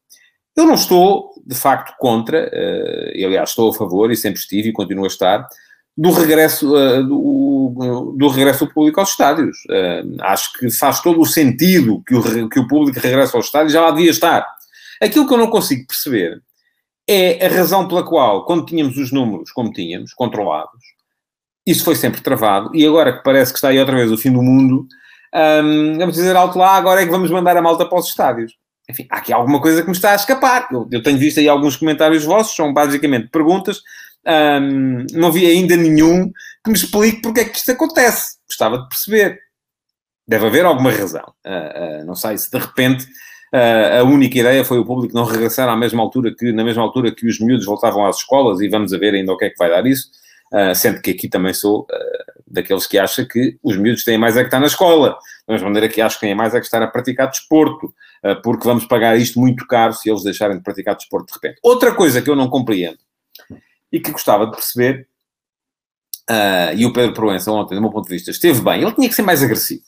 eu 0.57 0.65
não 0.65 0.75
estou, 0.75 1.33
de 1.45 1.57
facto, 1.57 1.95
contra, 1.99 2.49
uh, 2.49 3.27
aliás, 3.27 3.51
estou 3.51 3.71
a 3.71 3.75
favor 3.75 4.13
e 4.13 4.17
sempre 4.17 4.39
estive 4.39 4.69
e 4.69 4.73
continuo 4.73 5.05
a 5.05 5.09
estar, 5.09 5.49
do 5.97 6.11
regresso, 6.11 6.75
uh, 6.75 7.03
do, 7.03 8.15
do, 8.17 8.29
regresso 8.29 8.65
do 8.65 8.73
público 8.73 9.01
aos 9.01 9.11
estádios. 9.11 9.59
Uh, 9.69 10.17
acho 10.23 10.53
que 10.55 10.71
faz 10.71 11.01
todo 11.01 11.21
o 11.21 11.27
sentido 11.27 12.03
que 12.07 12.15
o, 12.15 12.49
que 12.49 12.61
o 12.61 12.69
público 12.69 12.99
regresse 13.01 13.37
aos 13.37 13.47
estádios, 13.47 13.73
já 13.73 13.83
lá 13.83 13.91
devia 13.91 14.11
estar. 14.11 14.47
Aquilo 15.01 15.27
que 15.27 15.35
eu 15.35 15.39
não 15.39 15.49
consigo 15.49 15.87
perceber 15.87 16.43
é 17.09 17.45
a 17.45 17.49
razão 17.49 17.89
pela 17.89 18.05
qual, 18.05 18.45
quando 18.45 18.67
tínhamos 18.67 18.97
os 18.97 19.11
números 19.11 19.51
como 19.51 19.73
tínhamos, 19.73 20.15
controlados, 20.15 20.81
isso 21.67 21.85
foi 21.85 21.97
sempre 21.97 22.21
travado, 22.21 22.71
e 22.75 22.87
agora 22.87 23.17
que 23.17 23.23
parece 23.23 23.53
que 23.53 23.59
está 23.59 23.69
aí 23.69 23.79
outra 23.79 23.97
vez 23.97 24.11
o 24.13 24.17
fim 24.17 24.33
do 24.33 24.43
mundo, 24.43 24.87
um, 25.35 25.99
vamos 25.99 26.15
dizer 26.15 26.37
alto 26.37 26.59
lá, 26.59 26.75
agora 26.75 27.03
é 27.03 27.05
que 27.05 27.11
vamos 27.11 27.31
mandar 27.31 27.57
a 27.57 27.63
malta 27.63 27.85
para 27.87 27.99
os 27.99 28.09
estádios. 28.09 28.55
Enfim, 28.89 29.07
há 29.11 29.19
aqui 29.19 29.33
alguma 29.33 29.61
coisa 29.61 29.83
que 29.83 29.89
me 29.89 29.95
está 29.95 30.13
a 30.13 30.17
escapar. 30.17 30.69
Eu, 30.73 30.89
eu 30.91 31.03
tenho 31.03 31.17
visto 31.17 31.39
aí 31.39 31.49
alguns 31.49 31.77
comentários 31.77 32.25
vossos, 32.25 32.57
são 32.57 32.73
basicamente 32.73 33.29
perguntas 33.29 33.81
um, 34.27 35.07
não 35.13 35.33
vi 35.33 35.47
ainda 35.47 35.77
nenhum 35.77 36.31
que 36.63 36.71
me 36.71 36.77
explique 36.77 37.23
porque 37.23 37.41
é 37.41 37.45
que 37.45 37.57
isto 37.57 37.73
acontece. 37.73 38.37
Gostava 38.47 38.79
de 38.79 38.89
perceber. 38.89 39.39
Deve 40.27 40.47
haver 40.47 40.65
alguma 40.65 40.91
razão. 40.91 41.33
Uh, 41.45 42.03
uh, 42.03 42.07
não 42.07 42.15
sei 42.15 42.37
se 42.39 42.51
de 42.51 42.59
repente 42.59 43.05
uh, 43.55 44.01
a 44.01 44.05
única 44.05 44.39
ideia 44.39 44.65
foi 44.65 44.79
o 44.79 44.85
público 44.85 45.15
não 45.15 45.25
regressar 45.25 45.69
à 45.69 45.77
mesma 45.77 46.03
altura 46.03 46.35
que, 46.37 46.53
na 46.53 46.63
mesma 46.63 46.83
altura 46.83 47.13
que 47.15 47.27
os 47.27 47.41
miúdos 47.41 47.67
voltavam 47.67 48.07
às 48.07 48.19
escolas 48.19 48.61
e 48.61 48.69
vamos 48.69 48.93
a 48.93 48.99
ver 48.99 49.15
ainda 49.15 49.33
o 49.33 49.37
que 49.37 49.47
é 49.47 49.51
que 49.51 49.59
vai 49.59 49.71
dar 49.71 49.87
isso. 49.87 50.09
sendo 50.75 51.01
que 51.01 51.11
aqui 51.11 51.29
também 51.29 51.55
sou 51.55 51.87
daqueles 52.47 52.87
que 52.87 52.99
acham 52.99 53.25
que 53.25 53.57
os 53.63 53.77
miúdos 53.77 54.05
têm 54.05 54.19
mais 54.19 54.37
é 54.37 54.41
que 54.41 54.49
estar 54.49 54.61
na 54.61 54.67
escola. 54.67 55.17
Da 55.47 55.55
mesma 55.55 55.69
maneira 55.69 55.89
que 55.89 56.01
acho 56.01 56.21
que 56.21 56.27
têm 56.27 56.35
mais 56.35 56.55
é 56.55 56.61
que 56.61 56.67
estar 56.67 56.83
a 56.83 56.87
praticar 56.87 57.29
desporto, 57.29 57.93
porque 58.43 58.65
vamos 58.65 58.85
pagar 58.85 59.17
isto 59.17 59.41
muito 59.41 59.67
caro 59.67 59.93
se 59.95 60.11
eles 60.11 60.23
deixarem 60.23 60.57
de 60.57 60.63
praticar 60.63 60.95
desporto 60.97 61.27
de 61.27 61.33
repente. 61.35 61.61
Outra 61.63 61.93
coisa 61.95 62.21
que 62.21 62.29
eu 62.29 62.37
não 62.37 62.49
compreendo 62.49 62.99
e 63.93 64.01
que 64.01 64.11
gostava 64.11 64.47
de 64.47 64.53
perceber. 64.53 65.09
Uh, 66.31 66.77
e 66.77 66.87
o 66.87 66.93
Pedro 66.93 67.13
Proença, 67.13 67.51
ontem, 67.51 67.75
do 67.75 67.81
meu 67.81 67.91
ponto 67.91 68.07
de 68.07 68.15
vista, 68.15 68.31
esteve 68.31 68.61
bem. 68.61 68.83
Ele 68.83 68.93
tinha 68.93 69.09
que 69.09 69.15
ser 69.15 69.23
mais 69.23 69.43
agressivo. 69.43 69.83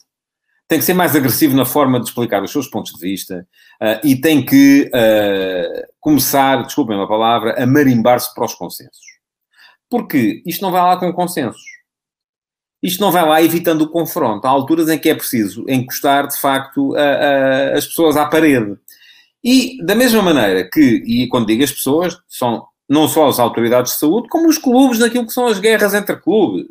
Tem 0.67 0.79
que 0.79 0.85
ser 0.85 0.93
mais 0.93 1.15
agressivo 1.15 1.55
na 1.55 1.65
forma 1.65 1.99
de 1.99 2.07
explicar 2.07 2.43
os 2.43 2.51
seus 2.51 2.67
pontos 2.67 2.93
de 2.93 2.99
vista 2.99 3.47
uh, 3.81 4.05
e 4.05 4.19
tem 4.19 4.43
que 4.45 4.89
uh, 4.93 5.87
começar, 5.99 6.63
desculpem 6.63 6.99
a 6.99 7.07
palavra, 7.07 7.61
a 7.61 7.65
marimbar-se 7.65 8.33
para 8.33 8.45
os 8.45 8.55
consensos. 8.55 9.05
Porque 9.89 10.41
isto 10.45 10.61
não 10.61 10.71
vai 10.71 10.81
lá 10.81 10.97
com 10.97 11.13
consensos. 11.13 11.61
Isto 12.81 12.99
não 12.99 13.11
vai 13.11 13.25
lá 13.25 13.41
evitando 13.41 13.83
o 13.83 13.89
confronto. 13.89 14.45
Há 14.45 14.49
alturas 14.49 14.89
em 14.89 14.99
que 14.99 15.09
é 15.09 15.15
preciso 15.15 15.63
encostar, 15.69 16.27
de 16.27 16.37
facto, 16.37 16.93
as 17.73 17.85
pessoas 17.85 18.17
à 18.17 18.25
parede. 18.25 18.77
E 19.41 19.77
da 19.85 19.95
mesma 19.95 20.21
maneira 20.21 20.69
que, 20.69 20.81
e 21.05 21.27
quando 21.29 21.47
digo 21.47 21.63
as 21.63 21.71
pessoas, 21.71 22.17
são 22.27 22.65
não 22.89 23.07
só 23.07 23.27
as 23.27 23.39
autoridades 23.39 23.93
de 23.93 23.99
saúde, 23.99 24.27
como 24.29 24.47
os 24.47 24.57
clubes 24.57 24.99
naquilo 24.99 25.25
que 25.25 25.33
são 25.33 25.47
as 25.47 25.59
guerras 25.59 25.93
entre 25.93 26.15
clubes. 26.17 26.67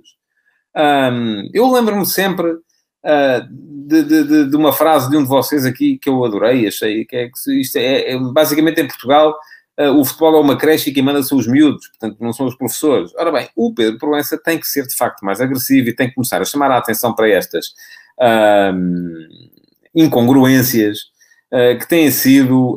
Um, 0.75 1.51
eu 1.53 1.71
lembro-me 1.71 2.07
sempre 2.07 2.51
uh, 2.51 3.49
de, 3.51 4.03
de, 4.03 4.49
de, 4.49 4.57
uma 4.57 4.73
frase 4.73 5.11
de 5.11 5.17
um 5.17 5.23
de 5.23 5.29
vocês 5.29 5.67
aqui 5.67 5.99
que 5.99 6.09
eu 6.09 6.25
adorei, 6.25 6.67
achei 6.67 7.05
que 7.05 7.17
é 7.17 7.29
que 7.29 7.61
isto 7.61 7.77
é, 7.77 8.13
é 8.13 8.19
basicamente 8.19 8.81
em 8.81 8.87
Portugal 8.87 9.35
uh, 9.79 9.91
o 9.99 10.05
futebol 10.05 10.37
é 10.37 10.41
uma 10.41 10.57
creche 10.57 10.91
e 10.91 10.93
quem 10.95 11.03
manda 11.03 11.23
são 11.23 11.37
os 11.37 11.47
miúdos, 11.47 11.89
portanto 11.89 12.17
não 12.21 12.33
são 12.33 12.47
os 12.47 12.55
professores. 12.55 13.13
Ora 13.17 13.31
bem, 13.31 13.49
o 13.55 13.75
Pedro 13.75 13.99
Proença 13.99 14.39
tem 14.39 14.59
que 14.59 14.67
ser 14.67 14.87
de 14.87 14.97
facto 14.97 15.25
mais 15.25 15.41
agressivo 15.41 15.89
e 15.89 15.95
tem 15.95 16.09
que 16.09 16.15
começar 16.15 16.41
a 16.41 16.45
chamar 16.45 16.71
a 16.71 16.79
atenção 16.79 17.15
para 17.15 17.29
estas 17.29 17.75
incongruências 19.95 20.99
uh, 21.53 21.79
que 21.79 21.87
têm 21.87 22.11
sido 22.11 22.77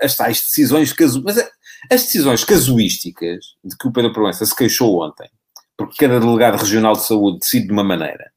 as 0.00 0.16
tais 0.16 0.40
decisões 0.40 0.92
casuais. 0.92 1.50
As 1.90 2.02
decisões 2.02 2.44
casuísticas 2.44 3.56
de 3.64 3.76
que 3.76 3.88
o 3.88 3.92
Pedro 3.92 4.12
Proença 4.12 4.44
se 4.44 4.54
queixou 4.54 5.02
ontem, 5.02 5.28
porque 5.76 6.06
cada 6.06 6.20
delegado 6.20 6.58
regional 6.58 6.94
de 6.94 7.06
saúde 7.06 7.38
decide 7.40 7.66
de 7.66 7.72
uma 7.72 7.84
maneira, 7.84 8.30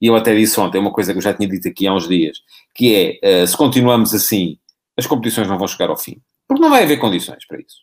e 0.00 0.06
eu 0.06 0.16
até 0.16 0.34
disse 0.34 0.58
ontem 0.60 0.78
uma 0.78 0.92
coisa 0.92 1.12
que 1.12 1.18
eu 1.18 1.22
já 1.22 1.32
tinha 1.32 1.48
dito 1.48 1.66
aqui 1.66 1.86
há 1.86 1.94
uns 1.94 2.06
dias, 2.06 2.38
que 2.74 3.20
é, 3.22 3.42
uh, 3.42 3.46
se 3.46 3.56
continuamos 3.56 4.12
assim, 4.12 4.58
as 4.98 5.06
competições 5.06 5.48
não 5.48 5.56
vão 5.56 5.66
chegar 5.66 5.88
ao 5.88 5.96
fim. 5.96 6.20
Porque 6.46 6.62
não 6.62 6.68
vai 6.68 6.82
haver 6.82 6.98
condições 6.98 7.46
para 7.46 7.58
isso. 7.58 7.78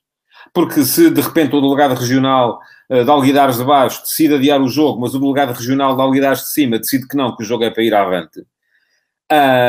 Porque 0.53 0.83
se 0.83 1.09
de 1.09 1.19
repente 1.19 1.55
o 1.55 1.61
delegado 1.61 1.97
regional 1.97 2.59
uh, 2.91 3.03
de 3.03 3.09
Alguidares 3.09 3.57
de 3.57 3.63
Baixo 3.63 4.01
decide 4.01 4.35
adiar 4.35 4.61
o 4.61 4.67
jogo, 4.67 5.01
mas 5.01 5.15
o 5.15 5.19
delegado 5.19 5.57
regional 5.57 5.95
de 5.95 6.01
Alguidares 6.01 6.41
de 6.41 6.51
Cima 6.51 6.77
decide 6.77 7.07
que 7.07 7.17
não, 7.17 7.35
que 7.35 7.41
o 7.41 7.45
jogo 7.45 7.63
é 7.63 7.71
para 7.71 7.83
ir 7.83 7.93
avante, 7.95 8.45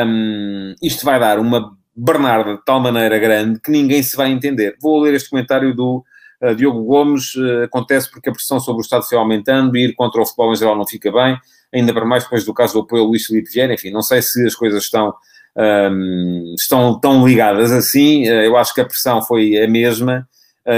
um, 0.05 0.75
isto 0.81 1.05
vai 1.05 1.19
dar 1.19 1.39
uma 1.39 1.75
Bernarda 1.95 2.55
de 2.55 2.65
tal 2.65 2.79
maneira 2.79 3.19
grande 3.19 3.59
que 3.59 3.69
ninguém 3.69 4.01
se 4.01 4.15
vai 4.15 4.31
entender. 4.31 4.75
Vou 4.81 4.99
ler 4.99 5.13
este 5.13 5.29
comentário 5.29 5.75
do 5.75 6.03
uh, 6.41 6.55
Diogo 6.55 6.83
Gomes. 6.83 7.35
Uh, 7.35 7.63
acontece 7.65 8.09
porque 8.09 8.29
a 8.29 8.31
pressão 8.31 8.59
sobre 8.59 8.81
o 8.81 8.83
Estado 8.83 9.03
foi 9.03 9.17
aumentando 9.17 9.77
e 9.77 9.85
ir 9.85 9.93
contra 9.93 10.21
o 10.21 10.25
futebol 10.25 10.51
em 10.51 10.55
geral 10.55 10.75
não 10.75 10.87
fica 10.87 11.11
bem, 11.11 11.37
ainda 11.73 11.93
para 11.93 12.05
mais 12.05 12.23
depois 12.23 12.43
do 12.43 12.53
caso 12.53 12.73
do 12.73 12.79
apoio 12.79 13.03
ao 13.03 13.07
Luís 13.07 13.25
Filipe 13.25 13.51
Vieira. 13.51 13.73
Enfim, 13.73 13.91
não 13.91 14.01
sei 14.01 14.21
se 14.21 14.45
as 14.45 14.55
coisas 14.55 14.83
estão, 14.83 15.13
um, 15.55 15.61
ehm, 15.61 16.55
estão 16.55 16.99
tão 16.99 17.27
ligadas 17.27 17.71
assim. 17.71 18.27
Uh, 18.27 18.41
eu 18.41 18.57
acho 18.57 18.73
que 18.73 18.81
a 18.81 18.85
pressão 18.85 19.21
foi 19.21 19.61
a 19.61 19.67
mesma. 19.67 20.27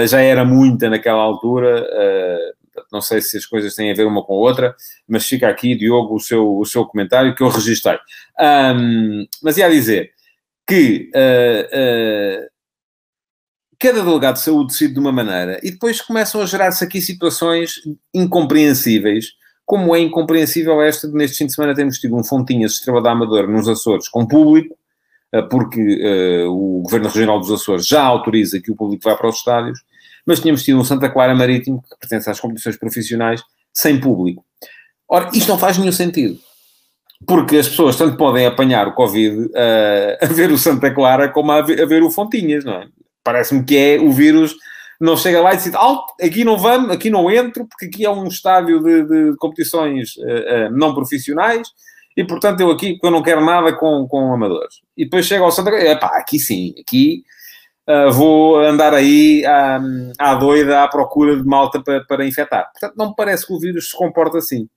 já 0.08 0.19
era 0.19 0.43
muita 0.43 0.89
naquela 0.89 1.21
altura. 1.21 1.88
não 2.91 3.01
sei 3.01 3.21
se 3.21 3.38
as 3.38 3.45
coisas 3.45 3.73
têm 3.75 3.91
a 3.91 3.95
ver 3.95 4.06
uma 4.06 4.23
com 4.23 4.34
a 4.34 4.38
outra, 4.38 4.75
mas 5.08 5.25
fica 5.25 5.47
aqui, 5.47 5.75
Diogo, 5.75 6.15
o 6.15 6.19
seu, 6.19 6.58
o 6.58 6.65
seu 6.65 6.86
comentário 6.86 7.34
que 7.36 7.43
eu 7.43 7.49
registrei. 7.49 7.97
Um, 8.39 8.43
ehm, 8.43 9.28
mas 9.41 9.58
ia 9.58 9.69
dizer, 9.69 10.14
que 10.67 11.12
uh, 11.13 12.43
uh, 12.43 12.47
cada 13.80 14.04
delegado 14.04 14.36
de 14.36 14.41
saúde 14.41 14.71
decide 14.71 14.93
de 14.93 14.99
uma 14.99 15.12
maneira 15.12 15.60
e 15.62 15.71
depois 15.71 16.01
começam 16.01 16.41
a 16.41 16.45
gerar-se 16.45 16.84
aqui 16.84 17.01
situações 17.01 17.82
incompreensíveis, 18.13 19.34
como 19.65 19.95
é 19.95 19.99
incompreensível 19.99 20.82
esta 20.82 21.08
de 21.08 21.13
neste 21.13 21.38
fim 21.38 21.45
de 21.45 21.54
semana 21.54 21.75
termos 21.75 21.99
tido 21.99 22.15
um 22.15 22.23
Fontinhas 22.23 22.73
Estrela 22.73 23.01
da 23.01 23.12
Amadora 23.12 23.47
nos 23.47 23.67
Açores 23.67 24.08
com 24.08 24.25
público, 24.25 24.78
porque 25.49 26.45
o 26.47 26.82
Governo 26.84 27.10
Regional 27.10 27.39
dos 27.39 27.51
Açores 27.51 27.86
já 27.86 28.04
autoriza 28.04 28.62
que 28.62 28.71
o 28.71 28.75
público 28.75 29.04
vá 29.04 29.15
para 29.15 29.28
os 29.28 29.38
estádios, 29.38 29.80
mas 30.25 30.39
tínhamos 30.39 30.63
tido 30.63 30.80
um 30.80 30.84
Santa 30.84 31.10
Clara 31.10 31.36
Marítimo, 31.36 31.82
que 31.82 31.97
pertence 31.99 32.30
às 32.30 32.39
competições 32.39 32.78
profissionais, 32.78 33.41
sem 33.73 33.99
público. 33.99 34.45
Ora, 35.10 35.30
isto 35.34 35.49
não 35.49 35.58
faz 35.58 35.78
nenhum 35.78 35.91
sentido. 35.91 36.39
Porque 37.25 37.58
as 37.58 37.69
pessoas 37.69 37.95
tanto 37.95 38.17
podem 38.17 38.45
apanhar 38.45 38.88
o 38.88 38.93
Covid 38.93 39.45
uh, 39.45 40.17
a 40.21 40.25
ver 40.28 40.51
o 40.51 40.58
Santa 40.58 40.91
Clara 40.91 41.30
como 41.30 41.51
a 41.51 41.62
ver, 41.62 41.82
a 41.82 41.86
ver 41.86 42.04
o 42.04 42.12
Fontinhas, 42.12 42.65
não 42.65 42.73
é? 42.73 42.88
Parece-me 43.23 43.63
que 43.63 43.78
é 43.78 43.99
o 43.99 44.12
vírus 44.12 44.56
não 44.99 45.17
chega 45.17 45.41
lá 45.41 45.54
e 45.54 45.58
diz, 45.58 45.73
alto, 45.73 46.13
aqui 46.21 46.43
não 46.43 46.58
vamos, 46.58 46.91
aqui 46.91 47.10
não 47.10 47.30
entro, 47.30 47.67
porque 47.67 47.86
aqui 47.86 48.06
é 48.06 48.10
um 48.10 48.28
estádio 48.28 48.82
de, 48.82 49.04
de 49.04 49.38
competições 49.38 50.15
uh, 50.17 50.21
uh, 50.21 50.71
não 50.71 50.93
profissionais, 50.93 51.67
e 52.15 52.23
portanto 52.23 52.62
eu 52.62 52.71
aqui, 52.71 52.97
eu 53.04 53.12
não 53.12 53.21
quero 53.21 53.43
nada 53.43 53.73
com, 53.73 54.08
com 54.08 54.34
amadores. 54.34 54.75
E 54.95 55.04
depois 55.04 55.25
chega 55.25 55.43
ao 55.43 55.51
Santa 55.51 55.71
Clara, 55.71 55.99
pá, 55.99 56.17
aqui 56.17 56.39
sim, 56.39 56.73
aqui 56.80 57.23
uh, 57.89 58.12
vou 58.12 58.58
andar 58.60 58.93
aí 58.93 59.45
à, 59.45 59.82
à 60.17 60.36
doida 60.36 60.84
à 60.84 60.88
procura 60.88 61.36
de 61.36 61.43
malta 61.43 61.82
para, 61.82 62.04
para 62.06 62.25
infectar. 62.25 62.71
Portanto, 62.71 62.95
não 62.97 63.10
me 63.10 63.15
parece 63.15 63.45
que 63.45 63.54
o 63.54 63.60
vírus 63.60 63.89
se 63.89 63.97
comporta 63.97 64.38
assim. 64.38 64.67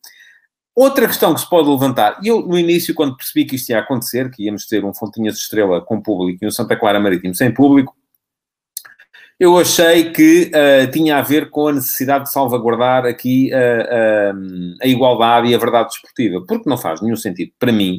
Outra 0.79 1.09
questão 1.09 1.35
que 1.35 1.41
se 1.41 1.51
pode 1.51 1.69
levantar, 1.69 2.21
e 2.23 2.29
eu 2.29 2.41
no 2.41 2.57
início, 2.57 2.95
quando 2.95 3.17
percebi 3.17 3.45
que 3.45 3.57
isto 3.57 3.71
ia 3.71 3.81
acontecer, 3.81 4.31
que 4.31 4.45
íamos 4.45 4.65
ter 4.65 4.85
um 4.85 4.95
Fontinhas 4.95 5.35
de 5.35 5.41
Estrela 5.41 5.81
com 5.81 6.01
público 6.01 6.39
e 6.41 6.47
um 6.47 6.53
Santa 6.53 6.77
Clara 6.77 7.01
Marítimo 7.01 7.35
sem 7.35 7.53
público, 7.53 7.97
eu 9.41 9.59
achei 9.59 10.13
que 10.13 10.53
uh, 10.55 10.89
tinha 10.93 11.19
a 11.19 11.23
ver 11.23 11.51
com 11.51 11.67
a 11.67 11.73
necessidade 11.73 12.27
de 12.27 12.33
salvaguardar 12.33 13.07
aqui 13.07 13.51
uh, 13.53 14.37
uh, 14.37 14.77
a 14.81 14.87
igualdade 14.87 15.49
e 15.49 15.55
a 15.57 15.59
verdade 15.59 15.89
desportiva, 15.89 16.45
porque 16.47 16.71
não 16.71 16.79
faz 16.79 17.03
nenhum 17.03 17.17
sentido 17.17 17.51
para 17.59 17.73
mim 17.73 17.99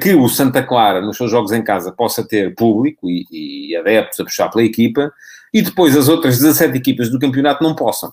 que 0.00 0.14
o 0.14 0.28
Santa 0.28 0.64
Clara, 0.64 1.00
nos 1.00 1.16
seus 1.16 1.30
jogos 1.30 1.52
em 1.52 1.62
casa, 1.62 1.92
possa 1.92 2.26
ter 2.26 2.54
público 2.56 3.08
e, 3.08 3.26
e 3.30 3.76
adeptos 3.76 4.18
a 4.18 4.24
puxar 4.24 4.48
pela 4.48 4.64
equipa, 4.64 5.12
e 5.52 5.62
depois 5.62 5.96
as 5.96 6.08
outras 6.08 6.38
17 6.38 6.76
equipas 6.76 7.08
do 7.08 7.20
campeonato 7.20 7.62
não 7.62 7.76
possam. 7.76 8.12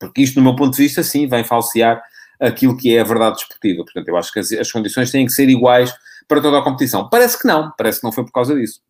Porque 0.00 0.22
isto, 0.22 0.36
do 0.36 0.42
meu 0.42 0.56
ponto 0.56 0.74
de 0.74 0.82
vista, 0.82 1.02
sim, 1.04 1.28
vem 1.28 1.44
falsear 1.44 2.02
aquilo 2.40 2.76
que 2.76 2.96
é 2.96 3.00
a 3.00 3.04
verdade 3.04 3.36
desportiva. 3.36 3.84
Portanto, 3.84 4.08
eu 4.08 4.16
acho 4.16 4.32
que 4.32 4.38
as, 4.38 4.50
as 4.52 4.72
condições 4.72 5.10
têm 5.10 5.26
que 5.26 5.32
ser 5.32 5.48
iguais 5.48 5.92
para 6.26 6.40
toda 6.40 6.58
a 6.58 6.62
competição. 6.62 7.08
Parece 7.08 7.38
que 7.38 7.46
não, 7.46 7.72
parece 7.76 8.00
que 8.00 8.04
não 8.04 8.12
foi 8.12 8.24
por 8.24 8.32
causa 8.32 8.54
disso. 8.54 8.80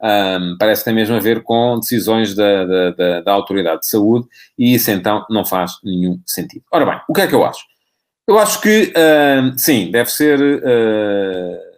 Um, 0.00 0.56
parece 0.58 0.82
que 0.82 0.86
tem 0.86 0.94
mesmo 0.94 1.16
a 1.16 1.20
ver 1.20 1.42
com 1.42 1.78
decisões 1.78 2.34
da, 2.34 2.64
da, 2.64 2.90
da, 2.90 3.20
da, 3.22 3.32
Autoridade 3.32 3.80
de 3.80 3.88
Saúde 3.88 4.26
e 4.58 4.74
isso 4.74 4.90
então 4.90 5.24
não 5.30 5.44
faz 5.44 5.72
nenhum 5.82 6.20
sentido. 6.26 6.64
Ora 6.70 6.84
bem, 6.84 7.00
o 7.08 7.14
que 7.14 7.22
é 7.22 7.26
que 7.26 7.34
eu 7.34 7.44
acho? 7.44 7.64
Eu 8.26 8.38
acho 8.38 8.60
que, 8.60 8.92
sim, 9.56 9.90
deve 9.90 10.10
ser. 10.10 10.40
Uh, 10.40 11.74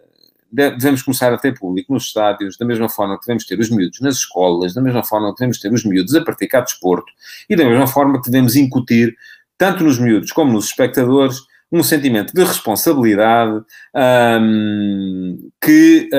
devemos 0.49 1.01
começar 1.01 1.33
a 1.33 1.37
ter 1.37 1.57
público 1.57 1.93
nos 1.93 2.05
estádios, 2.05 2.57
da 2.57 2.65
mesma 2.65 2.87
forma 2.87 3.19
que 3.19 3.25
devemos 3.25 3.45
ter 3.45 3.59
os 3.59 3.69
miúdos 3.69 3.99
nas 3.99 4.15
escolas, 4.15 4.73
da 4.73 4.81
mesma 4.81 5.03
forma 5.03 5.29
que 5.33 5.39
devemos 5.39 5.59
ter 5.59 5.71
os 5.71 5.83
miúdos 5.83 6.15
a 6.15 6.23
praticar 6.23 6.63
desporto 6.63 7.11
e 7.49 7.55
da 7.55 7.65
mesma 7.65 7.85
forma 7.85 8.21
que 8.21 8.31
devemos 8.31 8.55
incutir, 8.55 9.15
tanto 9.57 9.83
nos 9.83 9.99
miúdos 9.99 10.31
como 10.31 10.53
nos 10.53 10.65
espectadores, 10.65 11.39
um 11.71 11.83
sentimento 11.83 12.33
de 12.33 12.43
responsabilidade 12.43 13.61
um, 14.41 15.49
que 15.61 16.09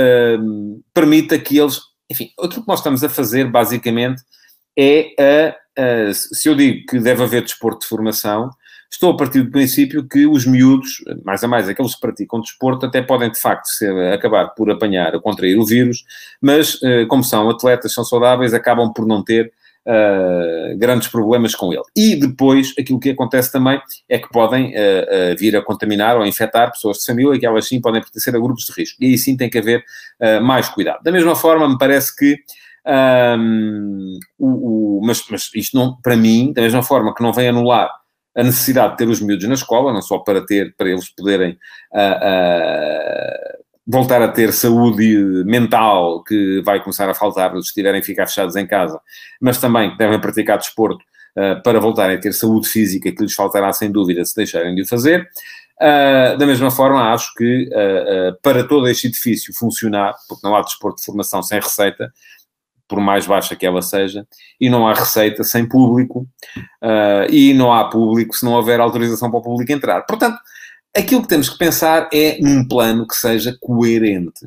um, 0.40 0.82
permita 0.92 1.38
que 1.38 1.58
eles. 1.58 1.80
Enfim, 2.10 2.30
aquilo 2.38 2.62
que 2.62 2.68
nós 2.68 2.80
estamos 2.80 3.04
a 3.04 3.08
fazer, 3.08 3.50
basicamente, 3.50 4.22
é 4.78 5.14
a, 5.18 6.08
a, 6.08 6.14
Se 6.14 6.48
eu 6.48 6.54
digo 6.54 6.86
que 6.86 6.98
deve 6.98 7.22
haver 7.22 7.42
desporto 7.42 7.80
de 7.80 7.86
formação, 7.86 8.50
estou 8.90 9.12
a 9.12 9.16
partir 9.16 9.42
do 9.42 9.50
princípio 9.50 10.06
que 10.06 10.26
os 10.26 10.46
miúdos, 10.46 11.02
mais 11.24 11.44
a 11.44 11.48
mais 11.48 11.68
aqueles 11.68 11.94
que 11.94 12.00
praticam 12.00 12.40
desporto, 12.40 12.86
até 12.86 13.02
podem 13.02 13.30
de 13.30 13.38
facto 13.38 13.66
ser, 13.68 13.94
acabar 14.12 14.48
por 14.48 14.70
apanhar 14.70 15.14
ou 15.14 15.20
contrair 15.20 15.58
o 15.58 15.66
vírus, 15.66 16.04
mas 16.40 16.78
eh, 16.82 17.04
como 17.06 17.22
são 17.22 17.48
atletas, 17.50 17.92
são 17.92 18.04
saudáveis, 18.04 18.54
acabam 18.54 18.92
por 18.92 19.06
não 19.06 19.22
ter 19.22 19.52
Uh, 19.88 20.76
grandes 20.76 21.08
problemas 21.08 21.54
com 21.54 21.72
ele. 21.72 21.82
E 21.96 22.14
depois, 22.14 22.74
aquilo 22.78 23.00
que 23.00 23.08
acontece 23.08 23.50
também 23.50 23.80
é 24.06 24.18
que 24.18 24.28
podem 24.28 24.66
uh, 24.66 25.32
uh, 25.32 25.36
vir 25.38 25.56
a 25.56 25.62
contaminar 25.62 26.14
ou 26.14 26.24
a 26.24 26.28
infectar 26.28 26.70
pessoas 26.70 26.98
de 26.98 27.06
família 27.06 27.40
que 27.40 27.46
elas 27.46 27.66
sim 27.66 27.80
podem 27.80 28.02
pertencer 28.02 28.36
a 28.36 28.38
grupos 28.38 28.66
de 28.66 28.72
risco. 28.72 29.02
E 29.02 29.06
aí 29.06 29.16
sim 29.16 29.34
tem 29.34 29.48
que 29.48 29.56
haver 29.56 29.82
mais 30.42 30.68
cuidado. 30.68 31.02
Da 31.02 31.10
mesma 31.10 31.34
forma, 31.34 31.66
me 31.66 31.78
parece 31.78 32.14
que. 32.14 32.36
Um, 32.86 34.18
o, 34.38 34.98
o, 34.98 35.06
mas, 35.06 35.24
mas 35.30 35.50
isto 35.54 35.76
não, 35.76 35.96
para 36.02 36.16
mim, 36.16 36.52
da 36.52 36.62
mesma 36.62 36.82
forma 36.82 37.14
que 37.14 37.22
não 37.22 37.32
vem 37.32 37.48
anular 37.48 37.90
a 38.38 38.42
necessidade 38.44 38.92
de 38.92 38.98
ter 38.98 39.08
os 39.08 39.20
miúdos 39.20 39.48
na 39.48 39.54
escola, 39.54 39.92
não 39.92 40.00
só 40.00 40.18
para 40.18 40.44
ter, 40.46 40.72
para 40.76 40.88
eles 40.88 41.08
poderem 41.08 41.58
uh, 41.92 43.57
voltar 43.88 44.20
a 44.20 44.28
ter 44.28 44.52
saúde 44.52 45.42
mental, 45.46 46.22
que 46.22 46.60
vai 46.62 46.82
começar 46.82 47.08
a 47.08 47.14
faltar 47.14 47.52
se 47.52 47.58
estiverem 47.58 48.00
a 48.00 48.04
ficar 48.04 48.26
fechados 48.26 48.54
em 48.54 48.66
casa, 48.66 49.00
mas 49.40 49.58
também 49.58 49.96
devem 49.96 50.20
praticar 50.20 50.58
desporto 50.58 51.02
uh, 51.36 51.62
para 51.62 51.80
voltarem 51.80 52.16
a 52.16 52.20
ter 52.20 52.32
saúde 52.32 52.68
física, 52.68 53.10
que 53.10 53.22
lhes 53.22 53.34
faltará 53.34 53.72
sem 53.72 53.90
dúvida 53.90 54.24
se 54.24 54.36
deixarem 54.36 54.74
de 54.74 54.82
o 54.82 54.86
fazer. 54.86 55.26
da 56.38 56.46
mesma 56.46 56.70
forma, 56.70 57.12
acho 57.14 57.32
que 57.34 57.70
para 58.42 58.64
todo 58.64 58.88
este 58.88 59.06
edifício 59.06 59.54
funcionar, 59.54 60.14
porque 60.28 60.46
não 60.46 60.54
há 60.54 60.60
desporto 60.60 60.98
de 60.98 61.04
formação 61.04 61.42
sem 61.42 61.58
receita, 61.58 62.12
por 62.88 63.00
mais 63.00 63.26
baixa 63.26 63.54
que 63.54 63.66
ela 63.66 63.82
seja, 63.82 64.26
e 64.58 64.70
não 64.70 64.88
há 64.88 64.94
receita 64.94 65.44
sem 65.44 65.68
público, 65.68 66.26
uh, 66.82 67.30
e 67.30 67.52
não 67.52 67.72
há 67.72 67.88
público 67.88 68.34
se 68.34 68.44
não 68.44 68.54
houver 68.54 68.80
autorização 68.80 69.30
para 69.30 69.40
o 69.40 69.42
público 69.42 69.70
entrar. 69.70 70.02
Portanto, 70.02 70.38
aquilo 70.96 71.22
que 71.22 71.28
temos 71.28 71.48
que 71.48 71.58
pensar 71.58 72.08
é 72.12 72.38
num 72.40 72.66
plano 72.66 73.06
que 73.06 73.14
seja 73.14 73.56
coerente. 73.60 74.46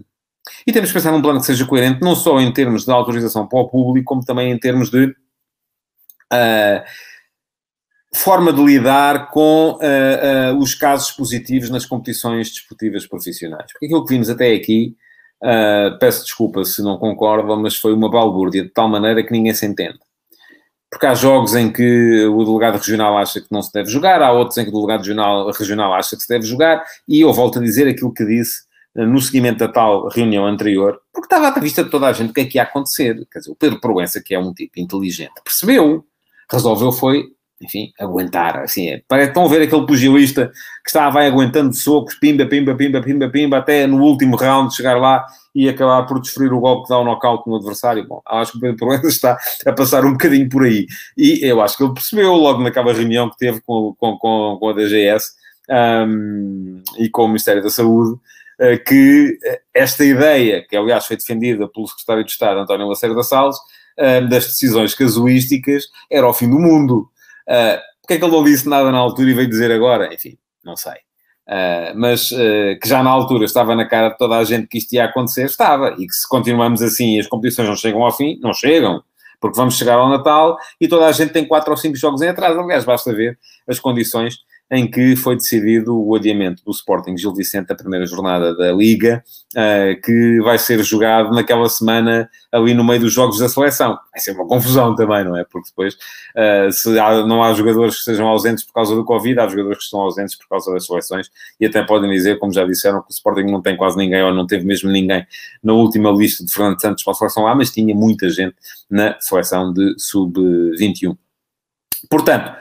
E 0.66 0.72
temos 0.72 0.90
que 0.90 0.96
pensar 0.96 1.12
num 1.12 1.22
plano 1.22 1.40
que 1.40 1.46
seja 1.46 1.66
coerente 1.66 2.02
não 2.02 2.16
só 2.16 2.40
em 2.40 2.52
termos 2.52 2.86
de 2.86 2.92
autorização 2.92 3.48
para 3.48 3.60
o 3.60 3.70
público, 3.70 4.06
como 4.06 4.26
também 4.26 4.52
em 4.52 4.60
termos 4.60 4.90
de 4.90 5.06
uh, 5.06 6.84
forma 8.14 8.52
de 8.52 8.64
lidar 8.64 9.30
com 9.30 9.78
uh, 9.78 10.58
os 10.58 10.76
casos 10.76 11.12
positivos 11.12 11.70
nas 11.70 11.86
competições 11.86 12.50
desportivas 12.50 13.06
profissionais. 13.08 13.72
Porque 13.72 13.86
aquilo 13.86 14.06
que 14.06 14.14
vimos 14.14 14.30
até 14.30 14.54
aqui 14.54 14.96
Uh, 15.44 15.98
peço 15.98 16.24
desculpa 16.24 16.64
se 16.64 16.84
não 16.84 17.00
concordam, 17.00 17.60
mas 17.60 17.76
foi 17.76 17.94
uma 17.94 18.12
balbúrdia 18.12 18.62
de 18.64 18.70
tal 18.70 18.88
maneira 18.88 19.24
que 19.24 19.32
ninguém 19.32 19.54
se 19.56 19.66
entende. 19.66 19.98
Porque 20.92 21.06
há 21.06 21.16
jogos 21.16 21.56
em 21.56 21.72
que 21.72 22.26
o 22.26 22.44
delegado 22.44 22.78
regional 22.78 23.18
acha 23.18 23.40
que 23.40 23.48
não 23.50 23.62
se 23.62 23.72
deve 23.72 23.90
jogar, 23.90 24.22
há 24.22 24.32
outros 24.32 24.58
em 24.58 24.66
que 24.66 24.70
o 24.70 24.74
delegado 24.74 25.00
regional, 25.00 25.50
regional 25.52 25.94
acha 25.94 26.18
que 26.18 26.22
se 26.22 26.28
deve 26.28 26.46
jogar, 26.46 26.84
e 27.08 27.22
eu 27.22 27.32
volto 27.32 27.60
a 27.60 27.62
dizer 27.62 27.88
aquilo 27.88 28.14
que 28.14 28.26
disse 28.26 28.64
uh, 28.96 29.06
no 29.06 29.22
seguimento 29.22 29.60
da 29.60 29.70
tal 29.70 30.10
reunião 30.10 30.46
anterior, 30.46 31.00
porque 31.14 31.28
estava 31.28 31.48
à 31.48 31.60
vista 31.62 31.82
de 31.82 31.90
toda 31.90 32.08
a 32.08 32.14
gente 32.14 32.32
o 32.32 32.34
que 32.34 32.42
é 32.42 32.46
que 32.46 32.58
ia 32.58 32.64
acontecer. 32.64 33.26
Quer 33.32 33.40
dizer, 33.40 33.52
o 33.52 33.56
Pedro 33.56 33.80
Proença, 33.80 34.22
que 34.22 34.36
é 34.36 34.40
um 34.40 34.54
tipo 34.54 34.82
inteligente, 34.82 35.42
percebeu, 35.42 36.06
resolveu 36.52 36.92
foi 36.92 37.32
enfim, 37.62 37.92
aguentar, 38.00 38.58
assim, 38.58 38.90
é. 38.90 39.02
Parece, 39.08 39.30
estão 39.30 39.46
a 39.46 39.48
ver 39.48 39.62
aquele 39.62 39.86
pugilista 39.86 40.48
que 40.84 40.90
está, 40.90 41.10
vai 41.10 41.28
aguentando 41.28 41.74
socos, 41.74 42.16
pimba, 42.16 42.46
pimba, 42.46 42.76
pimba, 42.76 43.02
pimba, 43.02 43.30
pimba, 43.30 43.58
até 43.58 43.86
no 43.86 44.02
último 44.02 44.36
round 44.36 44.74
chegar 44.76 44.98
lá 44.98 45.26
e 45.54 45.70
acabar 45.70 46.06
por 46.06 46.20
desferir 46.20 46.52
o 46.54 46.60
golpe 46.60 46.84
que 46.84 46.90
dá 46.90 46.98
o 46.98 47.02
um 47.02 47.06
knockout 47.06 47.48
no 47.48 47.58
adversário. 47.58 48.08
Bom, 48.08 48.22
acho 48.26 48.54
que 48.54 48.58
o 48.58 48.62
Pedro 48.62 48.78
Proença 48.78 49.08
está 49.08 49.38
a 49.66 49.74
passar 49.74 50.06
um 50.06 50.14
bocadinho 50.14 50.50
por 50.50 50.64
aí. 50.64 50.88
E 51.18 51.40
eu 51.44 51.62
acho 51.62 51.78
que 51.78 51.84
ele 51.84 51.94
percebeu 51.94 52.34
logo 52.34 52.64
naquela 52.64 52.94
reunião 52.94 53.30
que 53.30 53.38
teve 53.38 53.62
com, 53.62 53.94
com, 53.98 54.18
com, 54.18 54.58
com 54.60 54.70
a 54.70 54.74
DGS 54.74 55.32
um, 55.70 56.82
e 56.98 57.10
com 57.10 57.26
o 57.26 57.28
Ministério 57.28 57.62
da 57.62 57.70
Saúde, 57.70 58.14
uh, 58.14 58.84
que 58.86 59.38
esta 59.74 60.04
ideia, 60.04 60.66
que 60.68 60.76
aliás 60.76 61.06
foi 61.06 61.18
defendida 61.18 61.68
pelo 61.68 61.88
Secretário 61.88 62.24
de 62.24 62.32
Estado, 62.32 62.60
António 62.60 62.88
Lacerda 62.88 63.22
Salles, 63.22 63.58
uh, 63.58 64.28
das 64.30 64.48
decisões 64.48 64.96
casuísticas, 64.96 65.86
era 66.10 66.28
o 66.28 66.34
fim 66.34 66.50
do 66.50 66.60
mundo 66.60 67.11
Uh, 67.48 67.92
Porquê 68.02 68.16
é 68.16 68.18
que 68.18 68.26
ele 68.26 68.36
não 68.36 68.44
disse 68.44 68.68
nada 68.68 68.92
na 68.92 68.98
altura 68.98 69.30
e 69.30 69.34
veio 69.34 69.48
dizer 69.48 69.72
agora? 69.72 70.14
Enfim, 70.14 70.38
não 70.66 70.76
sei. 70.76 70.96
Uh, 71.48 71.96
mas 71.96 72.32
uh, 72.32 72.80
que 72.82 72.88
já 72.88 73.04
na 73.04 73.10
altura 73.10 73.46
estava 73.46 73.76
na 73.76 73.88
cara 73.88 74.10
de 74.10 74.18
toda 74.18 74.38
a 74.38 74.44
gente 74.44 74.68
que 74.68 74.78
isto 74.78 74.94
ia 74.94 75.06
acontecer, 75.06 75.46
estava. 75.46 75.96
E 75.98 76.08
que 76.08 76.14
se 76.14 76.28
continuamos 76.28 76.82
assim 76.82 77.16
e 77.16 77.20
as 77.20 77.28
competições 77.28 77.68
não 77.68 77.76
chegam 77.76 78.04
ao 78.04 78.12
fim, 78.12 78.40
não 78.42 78.54
chegam. 78.54 79.04
Porque 79.40 79.58
vamos 79.58 79.76
chegar 79.76 79.96
ao 79.96 80.10
Natal 80.10 80.58
e 80.80 80.88
toda 80.88 81.08
a 81.08 81.12
gente 81.12 81.34
tem 81.34 81.48
quatro 81.48 81.72
ou 81.72 81.78
cinco 81.78 81.96
jogos 81.96 82.22
em 82.22 82.28
atraso. 82.28 82.60
Aliás, 82.60 82.84
basta 82.84 83.14
ver 83.14 83.40
as 83.68 83.80
condições 83.80 84.38
em 84.72 84.90
que 84.90 85.18
foi 85.18 85.36
decidido 85.36 86.02
o 86.02 86.16
adiamento 86.16 86.64
do 86.64 86.72
Sporting 86.72 87.18
Gil 87.18 87.36
Vicente 87.36 87.68
da 87.68 87.76
primeira 87.76 88.06
jornada 88.06 88.56
da 88.56 88.72
Liga, 88.72 89.22
uh, 89.54 90.02
que 90.02 90.40
vai 90.40 90.58
ser 90.58 90.82
jogado 90.82 91.30
naquela 91.32 91.68
semana 91.68 92.30
ali 92.50 92.74
no 92.74 92.82
meio 92.82 93.02
dos 93.02 93.12
jogos 93.12 93.38
da 93.38 93.50
seleção. 93.50 94.00
Vai 94.12 94.22
ser 94.22 94.32
uma 94.32 94.48
confusão 94.48 94.96
também, 94.96 95.26
não 95.26 95.36
é? 95.36 95.44
Porque 95.44 95.68
depois, 95.68 95.96
uh, 95.96 96.72
se 96.72 96.98
há, 96.98 97.28
não 97.28 97.44
há 97.44 97.54
jogadores 97.54 97.96
que 97.96 98.00
estejam 98.00 98.26
ausentes 98.30 98.64
por 98.64 98.72
causa 98.72 98.96
do 98.96 99.04
Covid, 99.04 99.42
há 99.42 99.48
jogadores 99.50 99.80
que 99.80 99.84
estão 99.84 100.00
ausentes 100.00 100.38
por 100.38 100.48
causa 100.48 100.72
das 100.72 100.86
seleções 100.86 101.30
e 101.60 101.66
até 101.66 101.84
podem 101.84 102.10
dizer, 102.10 102.40
como 102.40 102.54
já 102.54 102.64
disseram, 102.64 103.02
que 103.02 103.10
o 103.10 103.14
Sporting 103.14 103.52
não 103.52 103.62
tem 103.62 103.76
quase 103.76 103.98
ninguém 103.98 104.24
ou 104.24 104.34
não 104.34 104.48
teve 104.48 104.66
mesmo 104.66 104.90
ninguém 104.90 105.28
na 105.62 105.74
última 105.74 106.12
lista 106.12 106.46
de 106.46 106.54
Fernando 106.54 106.80
Santos 106.80 107.04
para 107.04 107.12
a 107.12 107.16
seleção 107.16 107.44
lá, 107.44 107.54
mas 107.54 107.72
tinha 107.72 107.94
muita 107.94 108.30
gente 108.30 108.56
na 108.90 109.20
seleção 109.20 109.74
de 109.74 109.96
sub-21. 109.98 111.18
Portanto, 112.10 112.54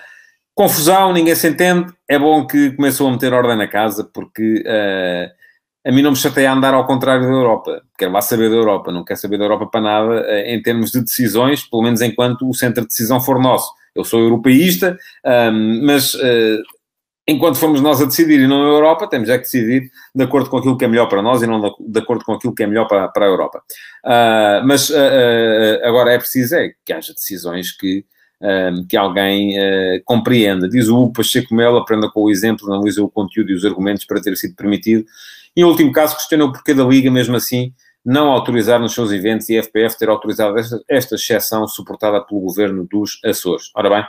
confusão, 0.61 1.11
ninguém 1.15 1.35
se 1.35 1.49
entende. 1.49 1.91
É 2.07 2.19
bom 2.19 2.47
que 2.47 2.73
começou 2.73 3.09
a 3.09 3.13
meter 3.13 3.33
ordem 3.33 3.57
na 3.57 3.67
casa, 3.67 4.05
porque 4.05 4.63
uh, 4.67 5.89
a 5.89 5.91
mim 5.91 6.03
não 6.03 6.11
me 6.11 6.17
chateia 6.19 6.53
andar 6.53 6.75
ao 6.75 6.87
contrário 6.87 7.23
da 7.23 7.33
Europa. 7.33 7.81
Quero 7.97 8.13
lá 8.13 8.21
saber 8.21 8.51
da 8.51 8.57
Europa, 8.57 8.93
não 8.93 9.03
quero 9.03 9.19
saber 9.19 9.39
da 9.39 9.45
Europa 9.45 9.67
para 9.69 9.81
nada 9.81 10.21
uh, 10.21 10.31
em 10.45 10.61
termos 10.61 10.91
de 10.91 11.01
decisões, 11.01 11.63
pelo 11.65 11.83
menos 11.83 12.03
enquanto 12.03 12.47
o 12.47 12.53
centro 12.53 12.83
de 12.83 12.89
decisão 12.89 13.23
for 13.23 13.41
nosso. 13.41 13.73
Eu 13.95 14.05
sou 14.05 14.21
europeísta, 14.21 14.99
mas 15.83 16.15
uh, 16.15 16.63
enquanto 17.27 17.57
formos 17.57 17.81
nós 17.81 18.01
a 18.03 18.05
decidir 18.05 18.41
e 18.41 18.47
não 18.47 18.63
a 18.63 18.69
Europa, 18.69 19.09
temos 19.09 19.31
é 19.31 19.39
que 19.39 19.45
decidir 19.45 19.91
de 20.15 20.23
acordo 20.23 20.51
com 20.51 20.59
aquilo 20.59 20.77
que 20.77 20.85
é 20.85 20.89
melhor 20.89 21.09
para 21.09 21.23
nós 21.23 21.43
e 21.43 21.47
não 21.47 21.75
de 21.81 21.99
acordo 21.99 22.23
com 22.23 22.35
aquilo 22.35 22.55
que 22.55 22.63
é 22.63 22.67
melhor 22.67 22.87
para, 22.87 23.09
para 23.09 23.25
a 23.25 23.29
Europa. 23.29 23.63
Uh, 24.05 24.67
mas 24.67 24.93
agora 25.83 26.13
é 26.13 26.19
preciso 26.19 26.55
é 26.55 26.73
que 26.85 26.93
haja 26.93 27.15
decisões 27.15 27.73
que, 27.73 28.05
que 28.89 28.97
alguém 28.97 29.55
compreenda. 30.05 30.69
Diz 30.69 30.89
o 30.89 30.97
Hugo 30.97 31.13
Pacheco 31.13 31.55
Melo, 31.55 31.77
aprenda 31.77 32.11
com 32.11 32.23
o 32.23 32.31
exemplo, 32.31 32.73
analisa 32.73 33.03
o 33.03 33.11
conteúdo 33.11 33.51
e 33.51 33.55
os 33.55 33.65
argumentos 33.65 34.05
para 34.05 34.21
ter 34.21 34.37
sido 34.37 34.55
permitido. 34.55 35.05
Em 35.57 35.65
último 35.65 35.93
caso, 35.93 36.17
questiona 36.17 36.45
o 36.45 36.53
porquê 36.53 36.73
da 36.73 36.85
Liga, 36.85 37.11
mesmo 37.11 37.37
assim, 37.37 37.73
não 38.05 38.31
autorizar 38.31 38.81
nos 38.81 38.95
seus 38.95 39.13
eventos 39.13 39.49
e 39.49 39.59
a 39.59 39.63
FPF 39.63 39.99
ter 39.99 40.09
autorizado 40.09 40.59
esta, 40.59 40.81
esta 40.89 41.15
exceção 41.17 41.67
suportada 41.69 42.21
pelo 42.25 42.41
governo 42.41 42.87
dos 42.91 43.21
Açores. 43.25 43.71
Ora 43.75 43.91
bem, 43.91 44.05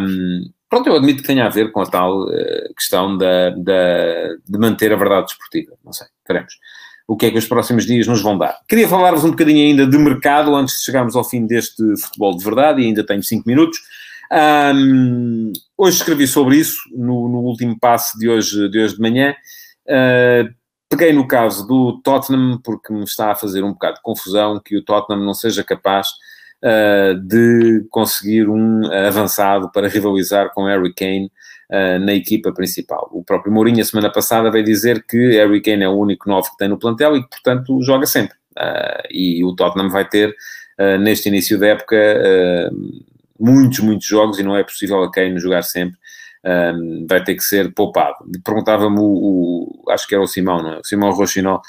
um, 0.00 0.50
pronto, 0.68 0.88
eu 0.88 0.96
admito 0.96 1.22
que 1.22 1.26
tenha 1.26 1.46
a 1.46 1.48
ver 1.48 1.72
com 1.72 1.80
a 1.80 1.86
tal 1.86 2.22
uh, 2.22 2.74
questão 2.76 3.16
da, 3.16 3.50
da, 3.50 4.36
de 4.48 4.58
manter 4.58 4.92
a 4.92 4.96
verdade 4.96 5.26
desportiva. 5.26 5.72
Não 5.84 5.92
sei, 5.92 6.06
veremos 6.26 6.54
o 7.10 7.16
que 7.16 7.26
é 7.26 7.30
que 7.32 7.38
os 7.38 7.48
próximos 7.48 7.84
dias 7.86 8.06
nos 8.06 8.22
vão 8.22 8.38
dar. 8.38 8.60
Queria 8.68 8.88
falar-vos 8.88 9.24
um 9.24 9.30
bocadinho 9.30 9.66
ainda 9.66 9.84
de 9.84 9.98
mercado 9.98 10.54
antes 10.54 10.76
de 10.76 10.84
chegarmos 10.84 11.16
ao 11.16 11.24
fim 11.24 11.44
deste 11.44 11.82
futebol 11.96 12.36
de 12.36 12.44
verdade 12.44 12.80
e 12.80 12.86
ainda 12.86 13.04
tenho 13.04 13.20
5 13.20 13.42
minutos. 13.48 13.80
Um, 14.32 15.52
hoje 15.76 15.96
escrevi 15.96 16.28
sobre 16.28 16.54
isso 16.54 16.78
no, 16.92 17.28
no, 17.28 17.38
último 17.40 17.76
passe 17.80 18.16
de 18.16 18.28
hoje 18.28 18.68
de, 18.68 18.78
hoje 18.78 18.94
de 18.94 19.00
manhã. 19.00 19.34
Uh, 19.88 20.54
peguei 20.88 21.12
no 21.12 21.26
caso 21.26 21.66
do 21.66 22.00
Tottenham 22.00 22.60
porque 22.62 22.92
me 22.92 23.02
está 23.02 23.32
a 23.32 23.34
fazer 23.34 23.64
um 23.64 23.72
bocado 23.72 23.96
de 23.96 24.02
confusão 24.02 24.62
que 24.64 24.76
o 24.76 24.84
Tottenham 24.84 25.24
não 25.24 25.34
seja 25.34 25.64
capaz 25.64 26.06
uh, 26.62 27.18
de 27.26 27.88
conseguir 27.90 28.48
um 28.48 28.82
avançado 29.08 29.68
para 29.72 29.88
rivalizar 29.88 30.54
com 30.54 30.62
Harry 30.62 30.94
Kane 30.94 31.28
uh, 31.70 31.98
na 31.98 32.12
equipa 32.12 32.52
principal. 32.52 33.08
O 33.12 33.24
próprio 33.24 33.52
Mourinho, 33.52 33.80
a 33.80 33.84
semana 33.84 34.10
passada, 34.10 34.50
veio 34.50 34.64
dizer 34.64 35.04
que 35.06 35.16
Harry 35.36 35.62
Kane 35.62 35.84
é 35.84 35.88
o 35.88 35.96
único 35.96 36.28
novo 36.28 36.50
que 36.50 36.56
tem 36.58 36.68
no 36.68 36.78
plantel 36.78 37.16
e 37.16 37.22
que, 37.22 37.30
portanto, 37.30 37.82
joga 37.82 38.06
sempre. 38.06 38.34
Uh, 38.58 39.06
e 39.10 39.44
o 39.44 39.54
Tottenham 39.54 39.88
vai 39.88 40.06
ter, 40.06 40.34
neste 40.98 41.28
início 41.28 41.58
da 41.58 41.66
época, 41.66 41.94
muitos, 43.38 43.80
muitos 43.80 44.06
jogos 44.06 44.38
e 44.38 44.42
não 44.42 44.56
é 44.56 44.62
possível 44.62 45.02
a 45.02 45.10
Kane 45.10 45.38
jogar 45.38 45.62
sempre. 45.62 45.98
Um, 46.42 47.06
vai 47.06 47.22
ter 47.22 47.34
que 47.34 47.42
ser 47.42 47.72
poupado. 47.74 48.16
Perguntava-me 48.42 48.98
o, 48.98 49.02
o, 49.84 49.90
acho 49.90 50.06
que 50.08 50.14
era 50.14 50.24
o 50.24 50.26
Simão, 50.26 50.62
não 50.62 50.72
é? 50.72 50.78
O 50.78 50.84
Simão 50.84 51.10
Rochinol, 51.10 51.60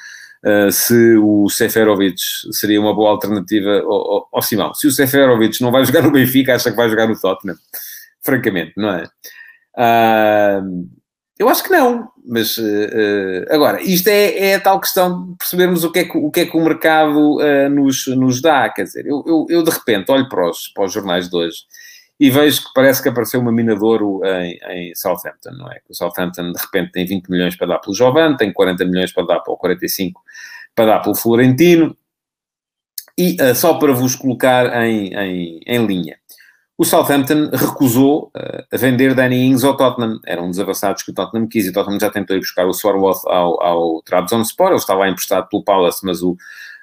uh, 0.45 0.71
se 0.71 1.17
o 1.17 1.49
Seferovic 1.49 2.21
seria 2.51 2.79
uma 2.79 2.95
boa 2.95 3.09
alternativa 3.09 3.81
ao, 3.81 4.13
ao, 4.13 4.29
ao, 4.31 4.41
Simão. 4.41 4.73
Se 4.73 4.87
o 4.87 4.91
Seferovic 4.91 5.61
não 5.61 5.71
vai 5.71 5.83
jogar 5.83 6.03
no 6.03 6.11
Benfica, 6.11 6.55
acha 6.55 6.71
que 6.71 6.77
vai 6.77 6.89
jogar 6.89 7.07
no 7.07 7.19
Tottenham. 7.19 7.57
Francamente, 8.21 8.73
não 8.77 8.89
é? 8.89 9.03
Uh, 9.77 10.89
eu 11.39 11.49
acho 11.49 11.63
que 11.63 11.71
não, 11.71 12.09
mas 12.25 12.57
uh, 12.57 13.45
agora, 13.49 13.81
isto 13.81 14.07
é, 14.07 14.37
é, 14.37 14.55
a 14.55 14.59
tal 14.59 14.79
questão 14.79 15.31
de 15.31 15.37
percebermos 15.37 15.83
o 15.83 15.91
que 15.91 15.99
é 15.99 16.03
que 16.05 16.17
o, 16.17 16.29
que 16.29 16.39
é 16.41 16.45
que 16.45 16.55
o 16.55 16.63
mercado 16.63 17.39
nos, 17.71 18.07
nos 18.07 18.41
dá. 18.41 18.69
Quer 18.69 18.83
dizer, 18.83 19.05
eu, 19.05 19.23
eu, 19.25 19.45
eu, 19.49 19.63
de 19.63 19.71
repente 19.71 20.11
olho 20.11 20.29
para 20.29 20.49
os, 20.49 20.67
para 20.67 20.85
os 20.85 20.93
jornais 20.93 21.29
de 21.29 21.35
hoje 21.35 21.63
e 22.19 22.29
vejo 22.29 22.65
que 22.65 22.69
parece 22.75 23.01
que 23.01 23.09
apareceu 23.09 23.39
uma 23.39 23.51
mina 23.51 23.75
de 23.75 23.83
ouro 23.83 24.21
em, 24.23 24.59
em, 24.69 24.95
Southampton, 24.95 25.53
não 25.57 25.71
é? 25.71 25.81
O 25.89 25.95
Southampton 25.95 26.51
de 26.51 26.61
repente 26.61 26.91
tem 26.91 27.03
20 27.03 27.27
milhões 27.29 27.55
para 27.55 27.65
dar 27.65 27.79
pelo 27.79 27.95
Jovan, 27.95 28.37
tem 28.37 28.53
40 28.53 28.85
milhões 28.85 29.11
para 29.11 29.25
dar 29.25 29.39
para 29.39 29.51
o 29.51 29.57
45 29.57 30.21
para 30.75 30.85
dar 30.85 30.99
pelo 30.99 31.15
Florentino. 31.15 31.97
E 33.17 33.37
uh, 33.41 33.55
só 33.55 33.73
para 33.75 33.91
vos 33.91 34.15
colocar 34.15 34.83
em, 34.85 35.13
em, 35.13 35.59
em 35.65 35.85
linha, 35.85 36.17
o 36.81 36.83
Southampton 36.83 37.51
recusou 37.53 38.31
uh, 38.35 38.65
a 38.73 38.75
vender 38.75 39.13
Danny 39.13 39.45
Ings 39.45 39.63
ao 39.63 39.77
Tottenham. 39.77 40.19
Eram 40.25 40.45
um 40.45 40.49
dos 40.49 40.57
avançados 40.57 41.03
que 41.03 41.11
o 41.11 41.13
Tottenham 41.13 41.47
quis 41.47 41.67
e 41.67 41.69
o 41.69 41.73
Tottenham 41.73 41.99
já 41.99 42.09
tentou 42.09 42.35
ir 42.35 42.39
buscar 42.39 42.65
o 42.65 42.73
Swarworth 42.73 43.21
ao, 43.27 43.61
ao 43.63 44.01
Trabzonspor. 44.01 44.69
Ele 44.69 44.77
estava 44.77 45.07
emprestado 45.07 45.47
pelo 45.47 45.63
Palace, 45.63 46.03
mas 46.03 46.23
o, 46.23 46.35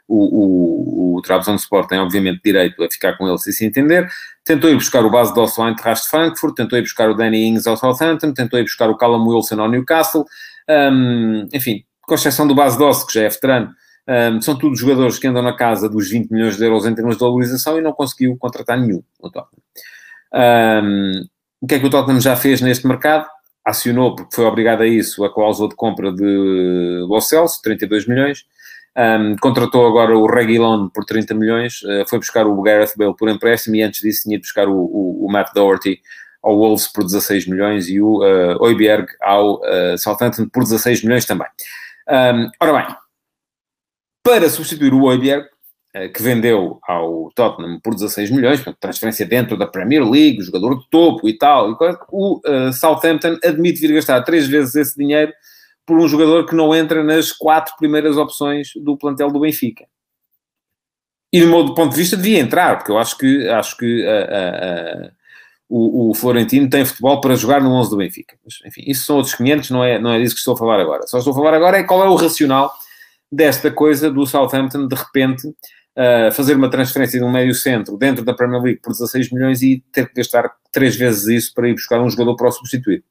o, 0.06 1.14
o, 1.14 1.16
o 1.16 1.22
Trabzonspor 1.22 1.84
tem 1.88 1.98
obviamente 1.98 2.40
direito 2.44 2.80
a 2.80 2.88
ficar 2.88 3.18
com 3.18 3.26
ele 3.26 3.38
se 3.38 3.52
se 3.52 3.66
entender. 3.66 4.08
Tentou 4.44 4.70
ir 4.70 4.76
buscar 4.76 5.04
o 5.04 5.10
base 5.10 5.34
do 5.34 5.40
Eintracht 5.40 6.04
de 6.04 6.10
Frankfurt, 6.10 6.54
tentou 6.54 6.78
ir 6.78 6.82
buscar 6.82 7.10
o 7.10 7.14
Danny 7.14 7.48
Ings 7.48 7.66
ao 7.66 7.76
Southampton, 7.76 8.32
tentou 8.32 8.60
ir 8.60 8.62
buscar 8.62 8.88
o 8.88 8.96
Callum 8.96 9.26
Wilson 9.26 9.60
ao 9.60 9.68
Newcastle. 9.68 10.24
Um, 10.70 11.48
enfim, 11.52 11.82
com 12.02 12.14
exceção 12.14 12.46
do 12.46 12.54
base 12.54 12.78
Doss, 12.78 13.02
que 13.02 13.14
já 13.14 13.22
é 13.22 13.28
veterano, 13.28 13.74
um, 14.08 14.40
são 14.40 14.56
todos 14.56 14.80
jogadores 14.80 15.18
que 15.18 15.26
andam 15.26 15.42
na 15.42 15.52
casa 15.52 15.88
dos 15.88 16.08
20 16.08 16.30
milhões 16.30 16.56
de 16.56 16.64
euros 16.64 16.86
em 16.86 16.94
termos 16.94 17.16
de 17.16 17.20
valorização 17.20 17.76
e 17.76 17.82
não 17.82 17.92
conseguiu 17.92 18.34
contratar 18.38 18.80
nenhum 18.80 19.02
no 19.22 19.30
Tottenham. 19.30 19.62
Um, 20.32 21.24
o 21.60 21.66
que 21.66 21.74
é 21.74 21.78
que 21.78 21.86
o 21.86 21.90
Tottenham 21.90 22.20
já 22.20 22.34
fez 22.34 22.62
neste 22.62 22.86
mercado? 22.86 23.26
Acionou, 23.62 24.16
porque 24.16 24.34
foi 24.34 24.46
obrigado 24.46 24.80
a 24.80 24.86
isso, 24.86 25.22
a 25.24 25.32
cláusula 25.32 25.68
de 25.68 25.76
compra 25.76 26.10
de 26.10 27.04
Los 27.06 27.28
Celso, 27.28 27.60
32 27.62 28.06
milhões. 28.06 28.46
Um, 28.96 29.36
contratou 29.36 29.86
agora 29.86 30.16
o 30.16 30.26
Reguilon 30.26 30.88
por 30.88 31.04
30 31.04 31.34
milhões, 31.34 31.82
uh, 31.82 32.08
foi 32.08 32.18
buscar 32.18 32.46
o 32.46 32.62
Gareth 32.62 32.94
Bale 32.96 33.14
por 33.14 33.28
empréstimo 33.28 33.76
e 33.76 33.82
antes 33.82 34.00
disso 34.00 34.22
tinha 34.22 34.38
de 34.38 34.42
buscar 34.42 34.66
o, 34.66 34.74
o, 34.74 35.26
o 35.26 35.30
Matt 35.30 35.52
Doherty 35.54 36.00
ao 36.42 36.56
Wolves 36.56 36.88
por 36.88 37.04
16 37.04 37.46
milhões 37.46 37.88
e 37.88 38.00
o 38.00 38.20
uh, 38.20 38.56
Oiberg 38.60 39.06
ao 39.20 39.56
uh, 39.56 39.98
Southampton 39.98 40.48
por 40.48 40.62
16 40.62 41.04
milhões 41.04 41.26
também. 41.26 41.46
Um, 42.08 42.50
ora 42.58 42.72
bem, 42.72 42.96
para 44.28 44.50
substituir 44.50 44.92
o 44.92 45.04
Oiberg, 45.04 45.46
uh, 45.96 46.12
que 46.12 46.22
vendeu 46.22 46.78
ao 46.86 47.32
Tottenham 47.34 47.80
por 47.80 47.94
16 47.94 48.30
milhões, 48.30 48.62
transferência 48.78 49.24
dentro 49.24 49.56
da 49.56 49.66
Premier 49.66 50.04
League, 50.04 50.42
jogador 50.42 50.78
de 50.78 50.86
topo 50.90 51.26
e 51.26 51.38
tal, 51.38 51.78
o 52.12 52.42
Southampton 52.70 53.38
admite 53.42 53.80
vir 53.80 53.94
gastar 53.94 54.20
três 54.24 54.46
vezes 54.46 54.74
esse 54.74 54.98
dinheiro 54.98 55.32
por 55.86 55.98
um 55.98 56.06
jogador 56.06 56.44
que 56.44 56.54
não 56.54 56.74
entra 56.74 57.02
nas 57.02 57.32
quatro 57.32 57.74
primeiras 57.78 58.18
opções 58.18 58.72
do 58.76 58.98
plantel 58.98 59.30
do 59.30 59.40
Benfica. 59.40 59.86
E, 61.32 61.40
do 61.40 61.46
meu 61.46 61.74
ponto 61.74 61.92
de 61.92 61.96
vista, 61.96 62.14
devia 62.14 62.38
entrar, 62.38 62.76
porque 62.76 62.92
eu 62.92 62.98
acho 62.98 63.16
que, 63.16 63.48
acho 63.48 63.78
que 63.78 64.04
uh, 64.04 65.06
uh, 65.06 65.06
uh, 65.06 65.10
o, 65.70 66.10
o, 66.10 66.14
Florentino 66.14 66.68
tem 66.68 66.84
futebol 66.84 67.18
para 67.22 67.34
jogar 67.34 67.62
no 67.62 67.72
11 67.72 67.88
do 67.88 67.96
Benfica. 67.96 68.36
Mas, 68.44 68.58
enfim, 68.66 68.82
isso 68.86 69.06
são 69.06 69.16
outros 69.16 69.34
500, 69.34 69.70
não 69.70 69.82
é, 69.82 69.98
não 69.98 70.12
é 70.12 70.18
disso 70.18 70.34
que 70.34 70.40
estou 70.40 70.52
a 70.52 70.58
falar 70.58 70.78
agora. 70.80 71.06
Só 71.06 71.16
estou 71.16 71.32
a 71.32 71.36
falar 71.36 71.54
agora 71.54 71.78
é 71.78 71.82
qual 71.82 72.04
é 72.04 72.08
o 72.08 72.14
racional 72.14 72.70
desta 73.30 73.70
coisa 73.70 74.10
do 74.10 74.26
Southampton, 74.26 74.86
de 74.86 74.94
repente, 74.94 75.54
fazer 76.32 76.54
uma 76.54 76.70
transferência 76.70 77.18
de 77.18 77.24
um 77.24 77.30
médio 77.30 77.54
centro 77.54 77.96
dentro 77.96 78.24
da 78.24 78.32
Premier 78.32 78.62
League 78.62 78.80
por 78.80 78.92
16 78.92 79.32
milhões 79.32 79.62
e 79.62 79.82
ter 79.92 80.06
que 80.06 80.14
gastar 80.14 80.48
três 80.70 80.94
vezes 80.94 81.26
isso 81.26 81.52
para 81.52 81.68
ir 81.68 81.74
buscar 81.74 82.00
um 82.00 82.08
jogador 82.08 82.36
para 82.36 82.48
o 82.48 82.52
substituir. 82.52 83.02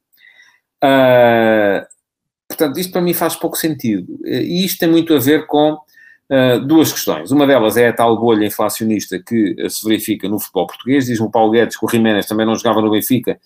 Uh, 0.83 1.85
Portanto, 2.47 2.79
isto 2.79 2.91
para 2.91 3.01
mim 3.01 3.13
faz 3.13 3.35
pouco 3.35 3.57
sentido. 3.57 4.17
E 4.25 4.63
isto 4.65 4.79
tem 4.79 4.89
muito 4.89 5.13
a 5.13 5.19
ver 5.19 5.45
com 5.47 5.73
uh, 5.73 6.59
duas 6.65 6.91
questões. 6.91 7.29
Uma 7.29 7.45
delas 7.45 7.75
é 7.75 7.89
a 7.89 7.93
tal 7.93 8.19
bolha 8.19 8.45
inflacionista 8.45 9.19
que 9.19 9.55
uh, 9.61 9.69
se 9.69 9.87
verifica 9.87 10.29
no 10.29 10.39
futebol 10.39 10.65
português. 10.65 11.05
Diz-me 11.05 11.27
o 11.27 11.31
Paulo 11.31 11.51
Guedes 11.51 11.77
que 11.77 11.85
o 11.85 11.89
Jiménez 11.89 12.25
também 12.25 12.45
não 12.45 12.55
jogava 12.55 12.81
no 12.81 12.89
Benfica, 12.89 13.37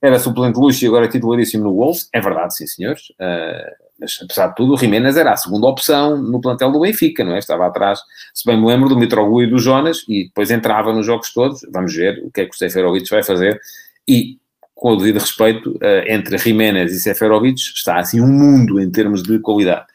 era 0.00 0.18
suplente 0.18 0.58
luxo 0.58 0.84
e 0.84 0.88
agora 0.88 1.06
é 1.06 1.08
titularíssimo 1.08 1.64
no 1.64 1.74
Wolves. 1.74 2.08
É 2.12 2.20
verdade, 2.20 2.56
sim, 2.56 2.66
senhores. 2.66 3.10
Uh, 3.10 3.83
mas, 3.98 4.18
apesar 4.22 4.48
de 4.48 4.56
tudo, 4.56 4.74
o 4.74 4.76
Jiménez 4.76 5.16
era 5.16 5.32
a 5.32 5.36
segunda 5.36 5.66
opção 5.66 6.20
no 6.20 6.40
plantel 6.40 6.72
do 6.72 6.80
Benfica, 6.80 7.24
não 7.24 7.34
é? 7.34 7.38
Estava 7.38 7.66
atrás, 7.66 8.00
se 8.34 8.44
bem 8.44 8.60
me 8.60 8.66
lembro, 8.66 8.88
do 8.88 8.98
Mitroglou 8.98 9.42
e 9.42 9.46
do 9.46 9.58
Jonas 9.58 10.04
e 10.08 10.24
depois 10.24 10.50
entrava 10.50 10.92
nos 10.92 11.06
jogos 11.06 11.32
todos. 11.32 11.60
Vamos 11.72 11.94
ver 11.94 12.22
o 12.24 12.30
que 12.30 12.42
é 12.42 12.44
que 12.44 12.54
o 12.54 12.58
Seferovic 12.58 13.08
vai 13.08 13.22
fazer. 13.22 13.60
E 14.06 14.38
com 14.74 14.92
o 14.92 14.96
devido 14.96 15.18
respeito, 15.18 15.70
uh, 15.70 16.04
entre 16.08 16.36
Jiménez 16.36 16.92
e 16.92 17.00
Seferovic, 17.00 17.58
está 17.58 17.98
assim 17.98 18.20
um 18.20 18.26
mundo 18.26 18.80
em 18.80 18.90
termos 18.90 19.22
de 19.22 19.38
qualidade. 19.38 19.86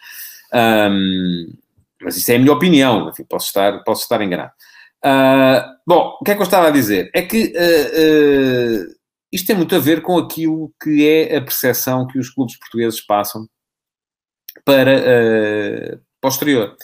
Um, 0.53 1.53
mas 2.01 2.17
isso 2.17 2.31
é 2.31 2.35
a 2.35 2.39
minha 2.39 2.53
opinião, 2.53 3.09
enfim, 3.09 3.23
posso 3.27 3.47
estar, 3.47 3.83
posso 3.83 4.03
estar 4.03 4.21
enganado. 4.21 4.51
Uh, 5.05 5.61
bom, 5.85 6.17
o 6.19 6.23
que 6.23 6.31
é 6.31 6.35
que 6.35 6.41
eu 6.41 6.45
estava 6.45 6.67
a 6.67 6.71
dizer? 6.71 7.09
É 7.13 7.21
que 7.21 7.53
uh, 7.55 8.87
uh, 8.87 8.95
isto 9.31 9.45
tem 9.45 9.55
muito 9.55 9.75
a 9.75 9.79
ver 9.79 10.01
com 10.01 10.17
aquilo 10.17 10.73
que 10.81 11.07
é 11.07 11.37
a 11.37 11.41
percepção 11.41 12.07
que 12.07 12.17
os 12.17 12.29
clubes 12.29 12.57
portugueses 12.57 13.01
passam 13.01 13.47
para 14.65 15.99
posterior. 16.21 16.75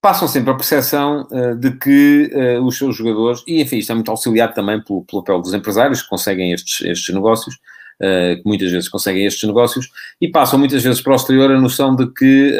Passam 0.00 0.28
sempre 0.28 0.50
a 0.50 0.54
percepção 0.54 1.26
uh, 1.30 1.56
de 1.56 1.78
que 1.78 2.30
uh, 2.34 2.62
os 2.62 2.76
seus 2.76 2.94
jogadores, 2.94 3.42
e 3.46 3.62
enfim, 3.62 3.78
isto 3.78 3.90
é 3.90 3.94
muito 3.94 4.10
auxiliado 4.10 4.52
também 4.52 4.78
pelo, 4.82 5.02
pelo 5.02 5.22
papel 5.22 5.40
dos 5.40 5.54
empresários 5.54 6.02
que 6.02 6.08
conseguem 6.10 6.52
estes, 6.52 6.86
estes 6.86 7.14
negócios, 7.14 7.54
uh, 7.54 8.36
que 8.36 8.42
muitas 8.44 8.70
vezes 8.70 8.86
conseguem 8.86 9.24
estes 9.24 9.48
negócios, 9.48 9.88
e 10.20 10.28
passam 10.28 10.58
muitas 10.58 10.82
vezes 10.82 11.00
para 11.00 11.14
o 11.14 11.16
exterior 11.16 11.50
a 11.50 11.58
noção 11.58 11.96
de 11.96 12.06
que 12.12 12.54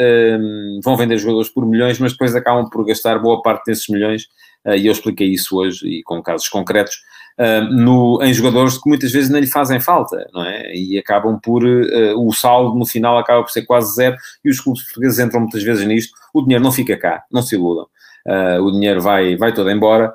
vão 0.83 0.97
vender 0.97 1.19
jogadores 1.19 1.49
por 1.49 1.67
milhões, 1.67 1.99
mas 1.99 2.13
depois 2.13 2.35
acabam 2.35 2.67
por 2.67 2.83
gastar 2.83 3.19
boa 3.19 3.39
parte 3.43 3.65
desses 3.67 3.87
milhões, 3.89 4.27
e 4.75 4.87
eu 4.87 4.91
expliquei 4.91 5.27
isso 5.27 5.55
hoje, 5.55 5.87
e 5.87 6.01
com 6.01 6.23
casos 6.23 6.49
concretos, 6.49 6.97
uh, 7.39 7.63
no, 7.71 8.19
em 8.21 8.33
jogadores 8.33 8.77
que 8.77 8.89
muitas 8.89 9.11
vezes 9.11 9.29
não 9.29 9.39
lhe 9.39 9.47
fazem 9.47 9.79
falta, 9.79 10.27
não 10.33 10.43
é? 10.45 10.75
E 10.75 10.97
acabam 10.97 11.39
por, 11.39 11.63
uh, 11.63 12.27
o 12.27 12.33
saldo 12.33 12.77
no 12.77 12.85
final 12.85 13.17
acaba 13.17 13.43
por 13.43 13.51
ser 13.51 13.63
quase 13.63 13.95
zero 13.95 14.15
e 14.43 14.49
os 14.49 14.59
clubes 14.59 14.83
portugueses 14.83 15.19
entram 15.19 15.41
muitas 15.41 15.63
vezes 15.63 15.85
nisto. 15.85 16.13
O 16.33 16.41
dinheiro 16.41 16.63
não 16.63 16.71
fica 16.71 16.97
cá, 16.97 17.23
não 17.31 17.41
se 17.41 17.55
iludam. 17.55 17.87
Uh, 18.27 18.61
o 18.61 18.71
dinheiro 18.71 19.01
vai, 19.01 19.35
vai 19.35 19.53
todo 19.53 19.69
embora. 19.69 20.13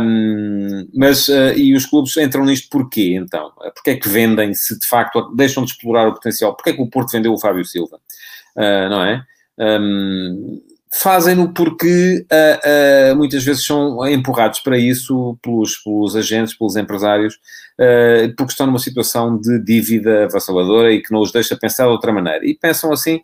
Um, 0.00 0.88
mas, 0.94 1.28
uh, 1.28 1.52
e 1.56 1.74
os 1.74 1.86
clubes 1.86 2.16
entram 2.16 2.44
nisto 2.44 2.68
porquê, 2.70 3.14
então? 3.14 3.50
Porquê 3.74 3.90
é 3.90 3.96
que 3.96 4.08
vendem, 4.08 4.54
se 4.54 4.78
de 4.78 4.86
facto 4.86 5.34
deixam 5.34 5.64
de 5.64 5.72
explorar 5.72 6.08
o 6.08 6.14
potencial? 6.14 6.54
Porquê 6.54 6.70
é 6.70 6.72
que 6.74 6.82
o 6.82 6.90
Porto 6.90 7.12
vendeu 7.12 7.32
o 7.32 7.38
Fábio 7.38 7.64
Silva? 7.64 7.96
Uh, 8.56 8.88
não 8.88 9.04
é? 9.04 9.22
Um, 9.58 10.60
fazem-no 10.92 11.52
porque 11.52 12.24
uh, 12.32 13.12
uh, 13.12 13.16
muitas 13.16 13.44
vezes 13.44 13.64
são 13.64 14.06
empurrados 14.08 14.60
para 14.60 14.78
isso 14.78 15.38
pelos, 15.42 15.76
pelos 15.76 16.16
agentes, 16.16 16.56
pelos 16.56 16.76
empresários, 16.76 17.34
uh, 17.34 18.34
porque 18.36 18.52
estão 18.52 18.66
numa 18.66 18.78
situação 18.78 19.38
de 19.38 19.62
dívida 19.62 20.24
avassaladora 20.24 20.92
e 20.92 21.02
que 21.02 21.12
não 21.12 21.20
os 21.20 21.30
deixa 21.30 21.56
pensar 21.56 21.84
de 21.84 21.90
outra 21.90 22.12
maneira. 22.12 22.44
E 22.44 22.54
pensam 22.54 22.92
assim, 22.92 23.20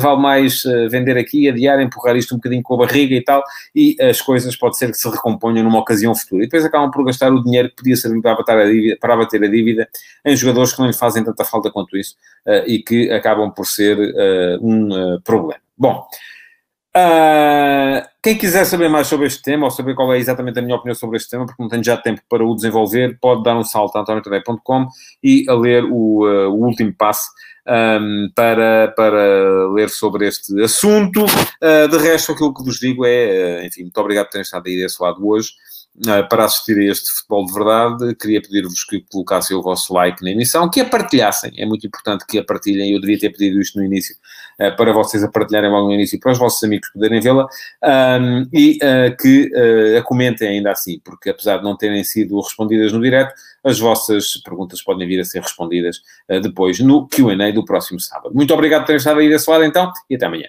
vale 0.00 0.20
mais 0.20 0.64
vender 0.90 1.16
aqui, 1.16 1.48
adiar, 1.48 1.80
empurrar 1.80 2.14
isto 2.14 2.34
um 2.34 2.36
bocadinho 2.36 2.62
com 2.62 2.74
a 2.74 2.78
barriga 2.86 3.14
e 3.14 3.24
tal, 3.24 3.42
e 3.74 3.96
as 4.02 4.20
coisas 4.20 4.54
pode 4.54 4.76
ser 4.76 4.90
que 4.90 4.98
se 4.98 5.08
recomponham 5.08 5.64
numa 5.64 5.78
ocasião 5.78 6.14
futura. 6.14 6.42
E 6.42 6.46
depois 6.46 6.64
acabam 6.64 6.90
por 6.90 7.02
gastar 7.04 7.32
o 7.32 7.42
dinheiro 7.42 7.70
que 7.70 7.76
podia 7.76 7.96
servir 7.96 8.20
para 8.20 8.32
abater 8.32 8.58
a 8.58 8.64
dívida, 8.66 8.98
para 9.00 9.14
abater 9.14 9.42
a 9.42 9.48
dívida 9.48 9.88
em 10.26 10.36
jogadores 10.36 10.74
que 10.74 10.80
não 10.80 10.86
lhe 10.88 10.92
fazem 10.92 11.24
tanta 11.24 11.42
falta 11.44 11.70
quanto 11.70 11.96
isso 11.96 12.16
e 12.66 12.80
que 12.80 13.10
acabam 13.10 13.50
por 13.50 13.66
ser 13.66 13.96
um 14.60 15.18
problema. 15.24 15.60
Bom, 15.76 16.06
Uh, 16.94 18.06
quem 18.22 18.36
quiser 18.36 18.66
saber 18.66 18.88
mais 18.88 19.06
sobre 19.06 19.26
este 19.26 19.42
tema, 19.42 19.64
ou 19.64 19.70
saber 19.70 19.94
qual 19.94 20.12
é 20.12 20.18
exatamente 20.18 20.58
a 20.58 20.62
minha 20.62 20.76
opinião 20.76 20.94
sobre 20.94 21.16
este 21.16 21.30
tema, 21.30 21.46
porque 21.46 21.62
não 21.62 21.68
tenho 21.68 21.82
já 21.82 21.96
tempo 21.96 22.20
para 22.28 22.44
o 22.44 22.54
desenvolver, 22.54 23.18
pode 23.20 23.42
dar 23.42 23.56
um 23.56 23.64
salto 23.64 23.96
a 23.96 24.02
antoniotadeia.com 24.02 24.86
e 25.22 25.46
a 25.48 25.54
ler 25.54 25.84
o, 25.84 26.26
uh, 26.26 26.50
o 26.50 26.64
último 26.66 26.92
passo 26.92 27.30
um, 27.66 28.30
para, 28.34 28.92
para 28.96 29.68
ler 29.72 29.88
sobre 29.88 30.28
este 30.28 30.60
assunto. 30.62 31.24
Uh, 31.24 31.88
de 31.88 31.96
resto, 31.98 32.32
aquilo 32.32 32.52
que 32.52 32.62
vos 32.62 32.78
digo 32.78 33.06
é, 33.06 33.64
enfim, 33.66 33.82
muito 33.82 33.98
obrigado 33.98 34.26
por 34.26 34.32
terem 34.32 34.42
estado 34.42 34.66
aí 34.66 34.76
desse 34.76 35.02
lado 35.02 35.26
hoje. 35.26 35.50
Eh, 36.06 36.22
para 36.22 36.46
assistir 36.46 36.78
a 36.78 36.90
este 36.90 37.12
futebol 37.12 37.44
de 37.44 37.52
verdade, 37.52 38.14
queria 38.14 38.40
pedir-vos 38.40 38.82
que 38.84 39.04
colocassem 39.12 39.54
o 39.54 39.60
vosso 39.60 39.92
like 39.92 40.22
na 40.24 40.30
emissão, 40.30 40.68
que 40.70 40.80
a 40.80 40.86
partilhassem. 40.86 41.52
É 41.58 41.66
muito 41.66 41.86
importante 41.86 42.24
que 42.26 42.38
a 42.38 42.44
partilhem. 42.44 42.92
Eu 42.92 43.00
devia 43.00 43.18
ter 43.18 43.28
pedido 43.30 43.60
isto 43.60 43.78
no 43.78 43.84
início, 43.84 44.16
eh, 44.58 44.70
para 44.70 44.90
vocês 44.92 45.22
a 45.22 45.30
partilharem 45.30 45.70
logo 45.70 45.88
no 45.88 45.92
início, 45.92 46.18
para 46.18 46.32
os 46.32 46.38
vossos 46.38 46.62
amigos 46.64 46.88
poderem 46.90 47.20
vê-la, 47.20 47.46
e 48.52 48.78
uh, 48.82 49.16
que 49.20 49.50
uh, 49.54 49.98
a 49.98 50.02
comentem 50.02 50.48
ainda 50.48 50.70
assim, 50.70 50.98
porque 51.04 51.30
apesar 51.30 51.58
de 51.58 51.64
não 51.64 51.76
terem 51.76 52.02
sido 52.04 52.40
respondidas 52.40 52.92
no 52.92 53.00
direto, 53.00 53.34
as 53.62 53.78
vossas 53.78 54.36
perguntas 54.42 54.82
podem 54.82 55.06
vir 55.06 55.20
a 55.20 55.24
ser 55.24 55.40
respondidas 55.40 56.00
depois 56.42 56.78
no 56.80 57.06
QA 57.08 57.52
do 57.52 57.64
próximo 57.64 58.00
sábado. 58.00 58.34
Muito 58.34 58.52
obrigado 58.52 58.80
por 58.80 58.86
terem 58.86 58.98
estado 58.98 59.20
aí 59.20 59.28
desse 59.28 59.48
lado 59.48 59.64
então, 59.64 59.92
e 60.10 60.16
até 60.16 60.26
amanhã. 60.26 60.48